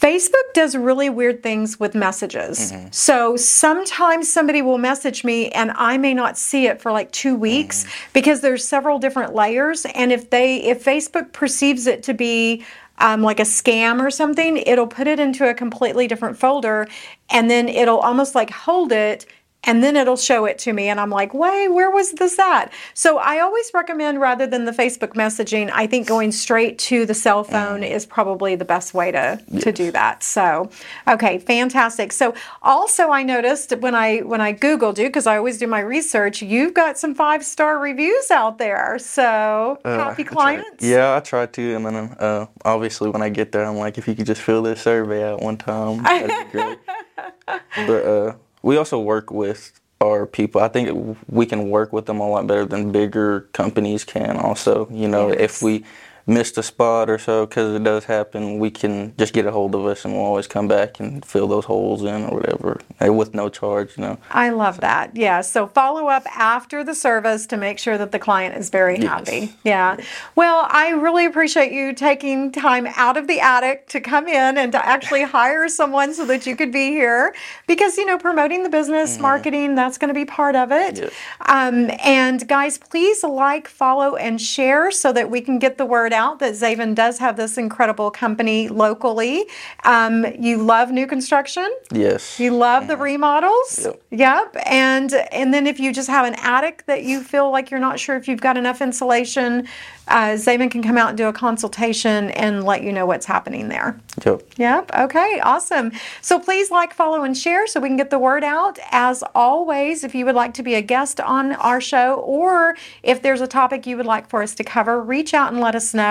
Facebook 0.00 0.54
does 0.54 0.74
really 0.74 1.10
weird 1.10 1.42
things 1.42 1.78
with 1.78 1.94
messages. 1.94 2.72
Mm-hmm. 2.72 2.88
So 2.90 3.36
sometimes 3.36 4.32
somebody 4.32 4.62
will 4.62 4.78
message 4.78 5.24
me 5.24 5.50
and 5.50 5.72
I 5.76 5.98
may 5.98 6.14
not 6.14 6.38
see 6.38 6.66
it 6.66 6.80
for 6.80 6.90
like 6.90 7.12
2 7.12 7.36
weeks 7.36 7.84
Mm-hmm. 7.84 8.10
because 8.14 8.40
there's 8.40 8.66
several 8.66 8.98
different 8.98 9.34
layers 9.34 9.84
and 9.94 10.10
if 10.10 10.30
they 10.30 10.56
if 10.62 10.82
Facebook 10.84 11.32
perceives 11.32 11.86
it 11.86 12.02
to 12.04 12.14
be 12.14 12.64
um, 12.98 13.22
like 13.22 13.40
a 13.40 13.44
scam 13.44 14.00
or 14.00 14.10
something, 14.10 14.58
it'll 14.58 14.86
put 14.86 15.06
it 15.06 15.18
into 15.20 15.48
a 15.48 15.54
completely 15.54 16.06
different 16.06 16.36
folder 16.38 16.86
and 17.30 17.50
then 17.50 17.68
it'll 17.68 17.98
almost 17.98 18.34
like 18.34 18.50
hold 18.50 18.92
it 18.92 19.26
and 19.64 19.82
then 19.82 19.96
it'll 19.96 20.16
show 20.16 20.44
it 20.44 20.58
to 20.58 20.72
me 20.72 20.88
and 20.88 20.98
i'm 21.00 21.10
like 21.10 21.34
wait 21.34 21.68
where 21.68 21.90
was 21.90 22.12
this 22.12 22.38
at? 22.38 22.72
So 22.94 23.18
i 23.18 23.38
always 23.40 23.70
recommend 23.74 24.20
rather 24.20 24.46
than 24.46 24.64
the 24.64 24.72
facebook 24.72 25.14
messaging 25.14 25.70
i 25.74 25.86
think 25.86 26.06
going 26.06 26.32
straight 26.32 26.78
to 26.78 27.04
the 27.06 27.14
cell 27.14 27.44
phone 27.44 27.82
is 27.82 28.06
probably 28.06 28.54
the 28.54 28.64
best 28.64 28.94
way 28.94 29.10
to 29.12 29.40
to 29.60 29.72
do 29.72 29.90
that. 29.92 30.22
So 30.22 30.70
okay 31.06 31.38
fantastic. 31.38 32.12
So 32.12 32.34
also 32.62 33.10
i 33.10 33.22
noticed 33.22 33.76
when 33.78 33.94
i 33.94 34.18
when 34.18 34.40
i 34.40 34.52
googled 34.52 34.98
you 34.98 35.06
because 35.06 35.26
i 35.26 35.36
always 35.36 35.58
do 35.58 35.66
my 35.66 35.80
research 35.80 36.42
you've 36.42 36.74
got 36.74 36.98
some 36.98 37.14
five 37.14 37.44
star 37.44 37.78
reviews 37.78 38.30
out 38.30 38.58
there. 38.58 38.98
So 38.98 39.78
Uh, 39.84 39.96
happy 39.98 40.22
I 40.22 40.26
clients. 40.26 40.84
Yeah, 40.84 41.16
I 41.16 41.20
try 41.20 41.46
to, 41.46 41.74
and 41.76 41.86
then 41.86 41.96
uh, 42.18 42.46
obviously 42.64 43.10
when 43.10 43.22
I 43.22 43.28
get 43.28 43.52
there, 43.52 43.64
I'm 43.64 43.76
like, 43.76 43.98
if 43.98 44.08
you 44.08 44.14
could 44.14 44.26
just 44.26 44.40
fill 44.42 44.62
this 44.62 44.80
survey 44.82 45.22
out 45.24 45.40
one 45.42 45.56
time, 45.56 46.02
that'd 46.02 46.28
be 46.52 46.58
great. 46.58 46.78
but 47.86 48.04
uh, 48.06 48.34
we 48.62 48.76
also 48.76 49.00
work 49.00 49.30
with 49.30 49.78
our 50.00 50.26
people. 50.26 50.60
I 50.60 50.68
think 50.68 51.18
we 51.28 51.46
can 51.46 51.68
work 51.70 51.92
with 51.92 52.06
them 52.06 52.20
a 52.20 52.28
lot 52.28 52.46
better 52.46 52.64
than 52.64 52.90
bigger 52.92 53.42
companies 53.52 54.04
can. 54.04 54.36
Also, 54.36 54.88
you 54.90 55.08
know, 55.08 55.28
Yes. 55.28 55.40
if 55.40 55.62
we 55.62 55.84
missed 56.30 56.56
a 56.56 56.62
spot 56.62 57.10
or 57.10 57.18
so, 57.18 57.44
because 57.44 57.74
it 57.74 57.82
does 57.82 58.04
happen, 58.04 58.58
we 58.58 58.70
can 58.70 59.12
just 59.18 59.32
get 59.32 59.44
a 59.46 59.50
hold 59.50 59.74
of 59.74 59.84
us, 59.84 60.04
and 60.04 60.14
we'll 60.14 60.24
always 60.24 60.46
come 60.46 60.68
back 60.68 61.00
and 61.00 61.24
fill 61.24 61.48
those 61.48 61.64
holes 61.64 62.02
in 62.04 62.24
or 62.26 62.36
whatever, 62.38 62.80
and 63.00 63.18
with 63.18 63.34
no 63.34 63.48
charge. 63.48 63.96
You 63.98 64.04
know. 64.04 64.18
I 64.30 64.50
love 64.50 64.80
that. 64.80 65.16
Yeah. 65.16 65.40
So 65.40 65.66
follow 65.66 66.06
up 66.06 66.24
after 66.36 66.84
the 66.84 66.94
service 66.94 67.46
to 67.48 67.56
make 67.56 67.78
sure 67.78 67.98
that 67.98 68.12
the 68.12 68.18
client 68.18 68.56
is 68.56 68.70
very 68.70 68.98
Yes. 68.98 69.08
happy. 69.08 69.52
Yeah. 69.64 69.96
Well, 70.36 70.66
I 70.70 70.90
really 70.90 71.26
appreciate 71.26 71.72
you 71.72 71.92
taking 71.92 72.52
time 72.52 72.86
out 72.96 73.16
of 73.16 73.26
the 73.26 73.40
attic 73.40 73.88
to 73.88 74.00
come 74.00 74.28
in 74.28 74.56
and 74.56 74.70
to 74.72 74.86
actually 74.86 75.24
hire 75.24 75.68
someone 75.68 76.14
so 76.14 76.24
that 76.26 76.46
you 76.46 76.54
could 76.54 76.70
be 76.70 76.90
here 76.90 77.34
because, 77.66 77.96
you 77.98 78.06
know, 78.06 78.18
promoting 78.18 78.62
the 78.62 78.68
business, 78.68 79.18
marketing, 79.18 79.74
that's 79.74 79.98
going 79.98 80.08
to 80.08 80.14
be 80.14 80.24
part 80.24 80.54
of 80.54 80.70
it. 80.70 80.98
Yes. 80.98 81.12
Um, 81.46 81.90
and 82.04 82.46
guys, 82.46 82.78
please 82.78 83.24
like, 83.24 83.66
follow, 83.66 84.14
and 84.16 84.40
share 84.40 84.90
so 84.92 85.12
that 85.12 85.28
we 85.28 85.40
can 85.40 85.58
get 85.58 85.76
the 85.76 85.86
word 85.86 86.12
out 86.12 86.19
that 86.40 86.54
Xavin 86.54 86.94
does 86.94 87.18
have 87.18 87.36
this 87.36 87.58
incredible 87.58 88.10
company 88.10 88.68
locally. 88.68 89.46
Um, 89.84 90.26
you 90.38 90.58
love 90.58 90.90
new 90.90 91.06
construction. 91.06 91.68
Yes. 91.92 92.38
You 92.38 92.56
love 92.56 92.88
the 92.88 92.96
remodels. 92.96 93.80
Yep. 93.84 94.02
Yep. 94.10 94.56
And 94.66 95.12
and 95.32 95.52
then 95.54 95.66
if 95.66 95.80
you 95.80 95.92
just 95.92 96.08
have 96.08 96.26
an 96.26 96.34
attic 96.34 96.84
that 96.86 97.04
you 97.04 97.22
feel 97.22 97.50
like 97.50 97.70
you're 97.70 97.80
not 97.80 97.98
sure 97.98 98.16
if 98.16 98.28
you've 98.28 98.40
got 98.40 98.56
enough 98.56 98.80
insulation, 98.80 99.66
uh, 100.08 100.34
Xavin 100.34 100.70
can 100.70 100.82
come 100.82 100.98
out 100.98 101.10
and 101.10 101.18
do 101.18 101.28
a 101.28 101.32
consultation 101.32 102.30
and 102.30 102.64
let 102.64 102.82
you 102.82 102.92
know 102.92 103.06
what's 103.06 103.26
happening 103.26 103.68
there. 103.68 103.98
Yep. 104.24 104.42
Yep. 104.56 104.90
Okay. 105.04 105.40
Awesome. 105.42 105.92
So 106.20 106.38
please 106.38 106.70
like, 106.70 106.92
follow, 106.92 107.22
and 107.22 107.36
share 107.36 107.66
so 107.66 107.80
we 107.80 107.88
can 107.88 107.96
get 107.96 108.10
the 108.10 108.18
word 108.18 108.42
out. 108.42 108.78
As 108.90 109.22
always, 109.34 110.02
if 110.02 110.14
you 110.14 110.24
would 110.26 110.34
like 110.34 110.54
to 110.54 110.62
be 110.62 110.74
a 110.74 110.82
guest 110.82 111.20
on 111.20 111.52
our 111.52 111.80
show 111.80 112.14
or 112.14 112.76
if 113.02 113.22
there's 113.22 113.40
a 113.40 113.46
topic 113.46 113.86
you 113.86 113.96
would 113.96 114.06
like 114.06 114.28
for 114.28 114.42
us 114.42 114.54
to 114.56 114.64
cover, 114.64 115.00
reach 115.00 115.32
out 115.32 115.52
and 115.52 115.60
let 115.60 115.74
us 115.74 115.94
know. 115.94 116.09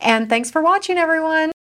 And 0.00 0.28
thanks 0.28 0.50
for 0.50 0.62
watching, 0.62 0.98
everyone. 0.98 1.52